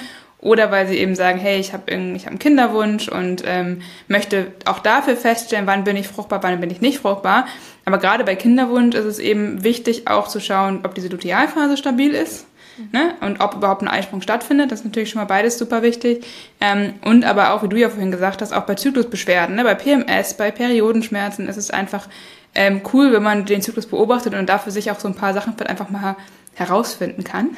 oder 0.44 0.70
weil 0.70 0.86
sie 0.86 0.98
eben 0.98 1.16
sagen, 1.16 1.38
hey, 1.38 1.58
ich 1.58 1.72
habe 1.72 1.90
hab 1.90 2.28
einen 2.28 2.38
Kinderwunsch 2.38 3.08
und 3.08 3.42
ähm, 3.46 3.80
möchte 4.08 4.48
auch 4.66 4.78
dafür 4.78 5.16
feststellen, 5.16 5.66
wann 5.66 5.84
bin 5.84 5.96
ich 5.96 6.06
fruchtbar, 6.06 6.42
wann 6.42 6.60
bin 6.60 6.70
ich 6.70 6.82
nicht 6.82 6.98
fruchtbar. 6.98 7.46
Aber 7.86 7.98
gerade 7.98 8.24
bei 8.24 8.36
Kinderwunsch 8.36 8.94
ist 8.94 9.06
es 9.06 9.18
eben 9.18 9.64
wichtig 9.64 10.06
auch 10.06 10.28
zu 10.28 10.40
schauen, 10.40 10.80
ob 10.84 10.94
diese 10.94 11.08
Lutealphase 11.08 11.78
stabil 11.78 12.12
ist. 12.12 12.46
Ne? 12.92 13.14
Und 13.20 13.40
ob 13.40 13.54
überhaupt 13.54 13.82
ein 13.82 13.88
Eisprung 13.88 14.20
stattfindet, 14.20 14.70
das 14.70 14.80
ist 14.80 14.84
natürlich 14.84 15.08
schon 15.08 15.20
mal 15.20 15.26
beides 15.26 15.56
super 15.56 15.82
wichtig. 15.82 16.26
Ähm, 16.60 16.94
und 17.02 17.24
aber 17.24 17.54
auch, 17.54 17.62
wie 17.62 17.68
du 17.68 17.78
ja 17.78 17.88
vorhin 17.88 18.10
gesagt 18.10 18.42
hast, 18.42 18.52
auch 18.52 18.64
bei 18.64 18.74
Zyklusbeschwerden, 18.74 19.56
ne? 19.56 19.64
bei 19.64 19.74
PMS, 19.74 20.34
bei 20.34 20.50
Periodenschmerzen 20.50 21.48
ist 21.48 21.56
es 21.56 21.70
einfach 21.70 22.08
ähm, 22.54 22.82
cool, 22.92 23.12
wenn 23.12 23.22
man 23.22 23.44
den 23.44 23.62
Zyklus 23.62 23.86
beobachtet 23.86 24.34
und 24.34 24.48
dafür 24.48 24.72
sich 24.72 24.90
auch 24.90 25.00
so 25.00 25.08
ein 25.08 25.14
paar 25.14 25.34
Sachen 25.34 25.60
einfach 25.62 25.90
mal 25.90 26.16
herausfinden 26.54 27.24
kann. 27.24 27.56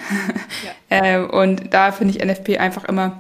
Ja. 0.91 1.05
äh, 1.19 1.19
und 1.19 1.75
da 1.75 1.93
finde 1.93 2.17
ich 2.17 2.25
NFP 2.25 2.59
einfach 2.59 2.85
immer 2.85 3.19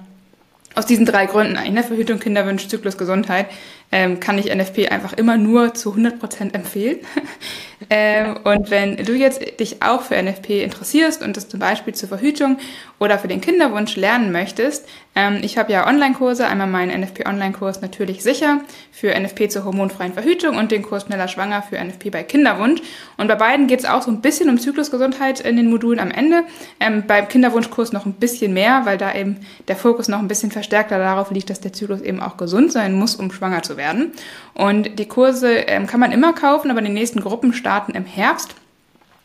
aus 0.74 0.86
diesen 0.86 1.06
drei 1.06 1.26
Gründen 1.26 1.56
eigentlich, 1.56 1.72
ne? 1.72 1.82
Verhütung, 1.82 2.18
Kinderwunsch, 2.18 2.68
Zyklus, 2.68 2.98
Gesundheit, 2.98 3.46
ähm, 3.92 4.20
kann 4.20 4.38
ich 4.38 4.54
NFP 4.54 4.88
einfach 4.88 5.12
immer 5.12 5.36
nur 5.36 5.74
zu 5.74 5.94
100% 5.94 6.54
empfehlen. 6.54 6.98
ähm, 7.90 8.38
und 8.44 8.70
wenn 8.70 8.96
du 8.96 9.14
jetzt 9.14 9.60
dich 9.60 9.82
auch 9.82 10.02
für 10.02 10.20
NFP 10.20 10.62
interessierst 10.62 11.22
und 11.22 11.36
das 11.36 11.48
zum 11.48 11.60
Beispiel 11.60 11.94
zur 11.94 12.08
Verhütung 12.08 12.58
oder 12.98 13.18
für 13.18 13.28
den 13.28 13.40
Kinderwunsch 13.40 13.96
lernen 13.96 14.32
möchtest, 14.32 14.86
ähm, 15.14 15.38
ich 15.42 15.56
habe 15.56 15.72
ja 15.72 15.86
Online-Kurse, 15.86 16.46
einmal 16.46 16.66
meinen 16.66 17.00
NFP-Online-Kurs 17.00 17.80
natürlich 17.80 18.22
sicher 18.22 18.60
für 18.92 19.18
NFP 19.18 19.48
zur 19.48 19.64
hormonfreien 19.64 20.12
Verhütung 20.12 20.56
und 20.56 20.70
den 20.70 20.82
Kurs 20.82 21.04
schneller 21.04 21.28
schwanger 21.28 21.62
für 21.62 21.78
NFP 21.82 22.10
bei 22.10 22.22
Kinderwunsch. 22.22 22.82
Und 23.16 23.28
bei 23.28 23.34
beiden 23.34 23.66
geht 23.66 23.80
es 23.80 23.86
auch 23.86 24.02
so 24.02 24.10
ein 24.10 24.20
bisschen 24.20 24.50
um 24.50 24.58
Zyklusgesundheit 24.58 25.40
in 25.40 25.56
den 25.56 25.70
Modulen 25.70 26.00
am 26.00 26.10
Ende. 26.10 26.44
Ähm, 26.80 27.04
beim 27.06 27.28
Kinderwunschkurs 27.28 27.92
noch 27.92 28.04
ein 28.04 28.12
bisschen 28.12 28.52
mehr, 28.52 28.82
weil 28.84 28.98
da 28.98 29.14
eben 29.14 29.38
der 29.68 29.76
Fokus 29.76 30.08
noch 30.08 30.18
ein 30.18 30.28
bisschen 30.28 30.50
verstärkter 30.50 30.98
darauf 30.98 31.30
liegt, 31.30 31.48
dass 31.48 31.60
der 31.60 31.72
Zyklus 31.72 32.02
eben 32.02 32.20
auch 32.20 32.36
gesund 32.36 32.72
sein 32.72 32.94
muss, 32.94 33.16
um 33.16 33.32
schwanger 33.32 33.62
zu 33.62 33.75
werden. 33.76 34.12
Und 34.54 34.98
die 34.98 35.06
Kurse 35.06 35.52
ähm, 35.52 35.86
kann 35.86 36.00
man 36.00 36.12
immer 36.12 36.32
kaufen, 36.32 36.70
aber 36.70 36.82
die 36.82 36.90
nächsten 36.90 37.20
Gruppen 37.20 37.52
starten 37.52 37.92
im 37.92 38.04
Herbst. 38.04 38.54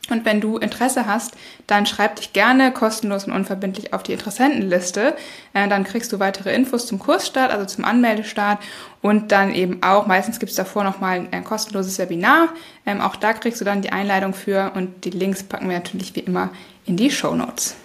Und 0.09 0.25
wenn 0.25 0.41
du 0.41 0.57
Interesse 0.57 1.05
hast, 1.05 1.35
dann 1.67 1.85
schreib 1.85 2.17
dich 2.17 2.33
gerne 2.33 2.71
kostenlos 2.71 3.25
und 3.25 3.33
unverbindlich 3.33 3.93
auf 3.93 4.03
die 4.03 4.13
Interessentenliste. 4.13 5.15
Äh, 5.53 5.67
dann 5.69 5.83
kriegst 5.83 6.11
du 6.11 6.19
weitere 6.19 6.53
Infos 6.53 6.85
zum 6.85 6.99
Kursstart, 6.99 7.51
also 7.51 7.65
zum 7.65 7.85
Anmeldestart 7.85 8.59
und 9.01 9.31
dann 9.31 9.53
eben 9.53 9.81
auch, 9.83 10.07
meistens 10.07 10.39
gibt 10.39 10.49
es 10.49 10.55
davor 10.55 10.83
nochmal 10.83 11.27
ein 11.31 11.43
kostenloses 11.43 11.97
Webinar. 11.97 12.49
Ähm, 12.85 12.99
auch 12.99 13.15
da 13.15 13.33
kriegst 13.33 13.61
du 13.61 13.65
dann 13.65 13.81
die 13.81 13.91
Einleitung 13.91 14.33
für 14.33 14.71
und 14.75 15.05
die 15.05 15.11
Links 15.11 15.43
packen 15.43 15.69
wir 15.69 15.77
natürlich 15.77 16.15
wie 16.15 16.21
immer 16.21 16.49
in 16.85 16.97
die 16.97 17.11
Show 17.11 17.33
Notes. 17.35 17.75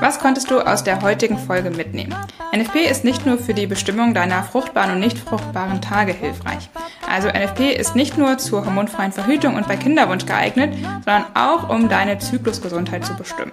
Was 0.00 0.18
konntest 0.18 0.50
du 0.50 0.60
aus 0.60 0.84
der 0.84 1.02
heutigen 1.02 1.38
Folge 1.38 1.70
mitnehmen? 1.70 2.14
NFP 2.54 2.88
ist 2.88 3.04
nicht 3.04 3.26
nur 3.26 3.38
für 3.38 3.54
die 3.54 3.66
Bestimmung 3.66 4.14
deiner 4.14 4.42
fruchtbaren 4.42 4.92
und 4.92 5.00
nicht 5.00 5.18
fruchtbaren 5.18 5.80
Tage 5.80 6.12
hilfreich. 6.12 6.70
Also 7.08 7.28
NFP 7.28 7.72
ist 7.72 7.94
nicht 7.94 8.18
nur 8.18 8.38
zur 8.38 8.64
hormonfreien 8.64 9.12
Verhütung 9.12 9.54
und 9.54 9.68
bei 9.68 9.76
Kinderwunsch 9.76 10.26
geeignet, 10.26 10.74
sondern 11.04 11.24
auch 11.34 11.68
um 11.68 11.88
deine 11.88 12.18
Zyklusgesundheit 12.18 13.04
zu 13.04 13.14
bestimmen. 13.14 13.52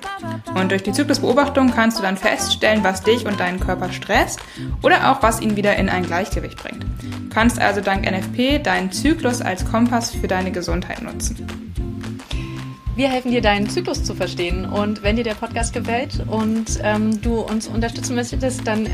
Und 0.55 0.71
durch 0.71 0.83
die 0.83 0.91
Zyklusbeobachtung 0.91 1.71
kannst 1.71 1.99
du 1.99 2.01
dann 2.01 2.17
feststellen, 2.17 2.83
was 2.83 3.03
dich 3.03 3.25
und 3.25 3.39
deinen 3.39 3.59
Körper 3.59 3.91
stresst 3.91 4.39
oder 4.81 5.11
auch 5.11 5.21
was 5.21 5.41
ihn 5.41 5.55
wieder 5.55 5.75
in 5.75 5.89
ein 5.89 6.05
Gleichgewicht 6.05 6.57
bringt. 6.57 6.83
Du 6.83 7.29
kannst 7.29 7.59
also 7.59 7.81
dank 7.81 8.09
NFP 8.09 8.59
deinen 8.59 8.91
Zyklus 8.91 9.41
als 9.41 9.65
Kompass 9.65 10.11
für 10.11 10.27
deine 10.27 10.51
Gesundheit 10.51 11.01
nutzen. 11.01 11.62
Wir 12.95 13.09
helfen 13.09 13.31
dir, 13.31 13.41
deinen 13.41 13.67
Zyklus 13.67 14.03
zu 14.03 14.13
verstehen. 14.13 14.65
Und 14.65 15.01
wenn 15.01 15.15
dir 15.15 15.23
der 15.23 15.33
Podcast 15.33 15.73
gefällt 15.73 16.23
und 16.27 16.79
ähm, 16.83 17.19
du 17.21 17.39
uns 17.39 17.67
unterstützen 17.67 18.15
möchtest, 18.15 18.67
dann 18.67 18.87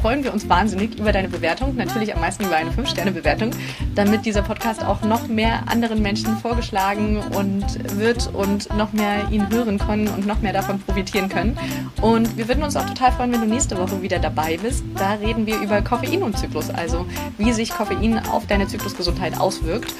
freuen 0.00 0.22
wir 0.22 0.32
uns 0.32 0.48
wahnsinnig 0.48 0.98
über 1.00 1.10
deine 1.10 1.28
Bewertung. 1.28 1.74
Natürlich 1.74 2.14
am 2.14 2.20
meisten 2.20 2.44
über 2.44 2.54
eine 2.54 2.70
5-Sterne-Bewertung, 2.70 3.50
damit 3.96 4.24
dieser 4.24 4.42
Podcast 4.42 4.84
auch 4.84 5.02
noch 5.02 5.26
mehr 5.26 5.64
anderen 5.66 6.00
Menschen 6.00 6.36
vorgeschlagen 6.36 7.18
und 7.36 7.64
wird 7.98 8.32
und 8.32 8.72
noch 8.76 8.92
mehr 8.92 9.28
ihn 9.32 9.50
hören 9.50 9.78
können 9.78 10.06
und 10.06 10.26
noch 10.26 10.40
mehr 10.40 10.52
davon 10.52 10.78
profitieren 10.78 11.28
können. 11.28 11.58
Und 12.00 12.36
wir 12.36 12.46
würden 12.46 12.62
uns 12.62 12.76
auch 12.76 12.86
total 12.86 13.10
freuen, 13.10 13.32
wenn 13.32 13.40
du 13.40 13.48
nächste 13.48 13.76
Woche 13.76 14.00
wieder 14.00 14.20
dabei 14.20 14.58
bist. 14.58 14.84
Da 14.96 15.14
reden 15.14 15.46
wir 15.46 15.58
über 15.60 15.82
Koffein 15.82 16.22
und 16.22 16.38
Zyklus, 16.38 16.70
also 16.70 17.04
wie 17.36 17.52
sich 17.52 17.70
Koffein 17.70 18.20
auf 18.30 18.46
deine 18.46 18.68
Zyklusgesundheit 18.68 19.38
auswirkt. 19.40 19.92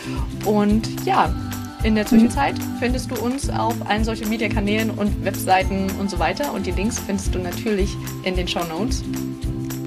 Und 0.44 1.04
ja, 1.04 1.34
in 1.82 1.94
der 1.94 2.06
Zwischenzeit 2.06 2.54
findest 2.78 3.10
du 3.10 3.14
uns 3.16 3.48
auf 3.48 3.74
allen 3.88 4.04
Social 4.04 4.26
Media 4.26 4.48
Kanälen 4.48 4.90
und 4.90 5.24
Webseiten 5.24 5.86
und 5.98 6.10
so 6.10 6.18
weiter. 6.18 6.52
Und 6.52 6.66
die 6.66 6.72
Links 6.72 6.98
findest 6.98 7.34
du 7.34 7.38
natürlich 7.38 7.96
in 8.24 8.36
den 8.36 8.46
Show 8.46 8.64
Notes. 8.64 9.02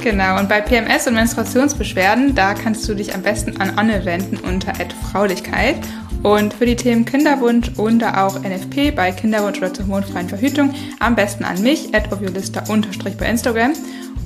Genau, 0.01 0.37
und 0.37 0.49
bei 0.49 0.59
PMS 0.59 1.07
und 1.07 1.13
Menstruationsbeschwerden, 1.13 2.35
da 2.35 2.53
kannst 2.53 2.87
du 2.89 2.93
dich 2.93 3.15
am 3.15 3.21
besten 3.21 3.61
an 3.61 3.77
Anne 3.77 4.03
wenden 4.03 4.37
unter 4.37 4.73
Fraulichkeit. 5.11 5.77
Und 6.23 6.53
für 6.53 6.65
die 6.65 6.75
Themen 6.75 7.05
Kinderwunsch 7.05 7.71
und 7.77 8.03
auch 8.03 8.39
NFP 8.39 8.91
bei 8.91 9.11
Kinderwunsch 9.11 9.57
oder 9.59 9.73
zur 9.73 9.85
hormonfreien 9.85 10.29
Verhütung 10.29 10.73
am 10.99 11.15
besten 11.15 11.43
an 11.43 11.61
mich, 11.61 11.93
at 11.93 12.09
bei 12.09 13.29
Instagram. 13.29 13.73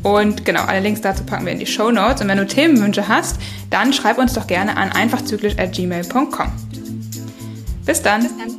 Und 0.04 0.46
genau, 0.46 0.62
alle 0.62 0.80
Links 0.80 1.02
dazu 1.02 1.24
packen 1.24 1.46
wir 1.46 1.54
in 1.54 1.60
die 1.60 1.66
Show 1.66 1.92
Notes. 1.92 2.22
Und 2.22 2.28
wenn 2.28 2.38
du 2.38 2.46
Themenwünsche 2.46 3.08
hast, 3.08 3.38
dann 3.70 3.94
schreib 3.94 4.18
uns 4.20 4.34
doch 4.34 4.48
gerne 4.48 4.78
an 4.78 4.92
einfachzyklisch 4.92 5.58
at 5.58 5.74
gmail.com. 5.74 6.52
Bis 7.88 8.02
dann. 8.02 8.22
Bis 8.22 8.38
dann. 8.38 8.57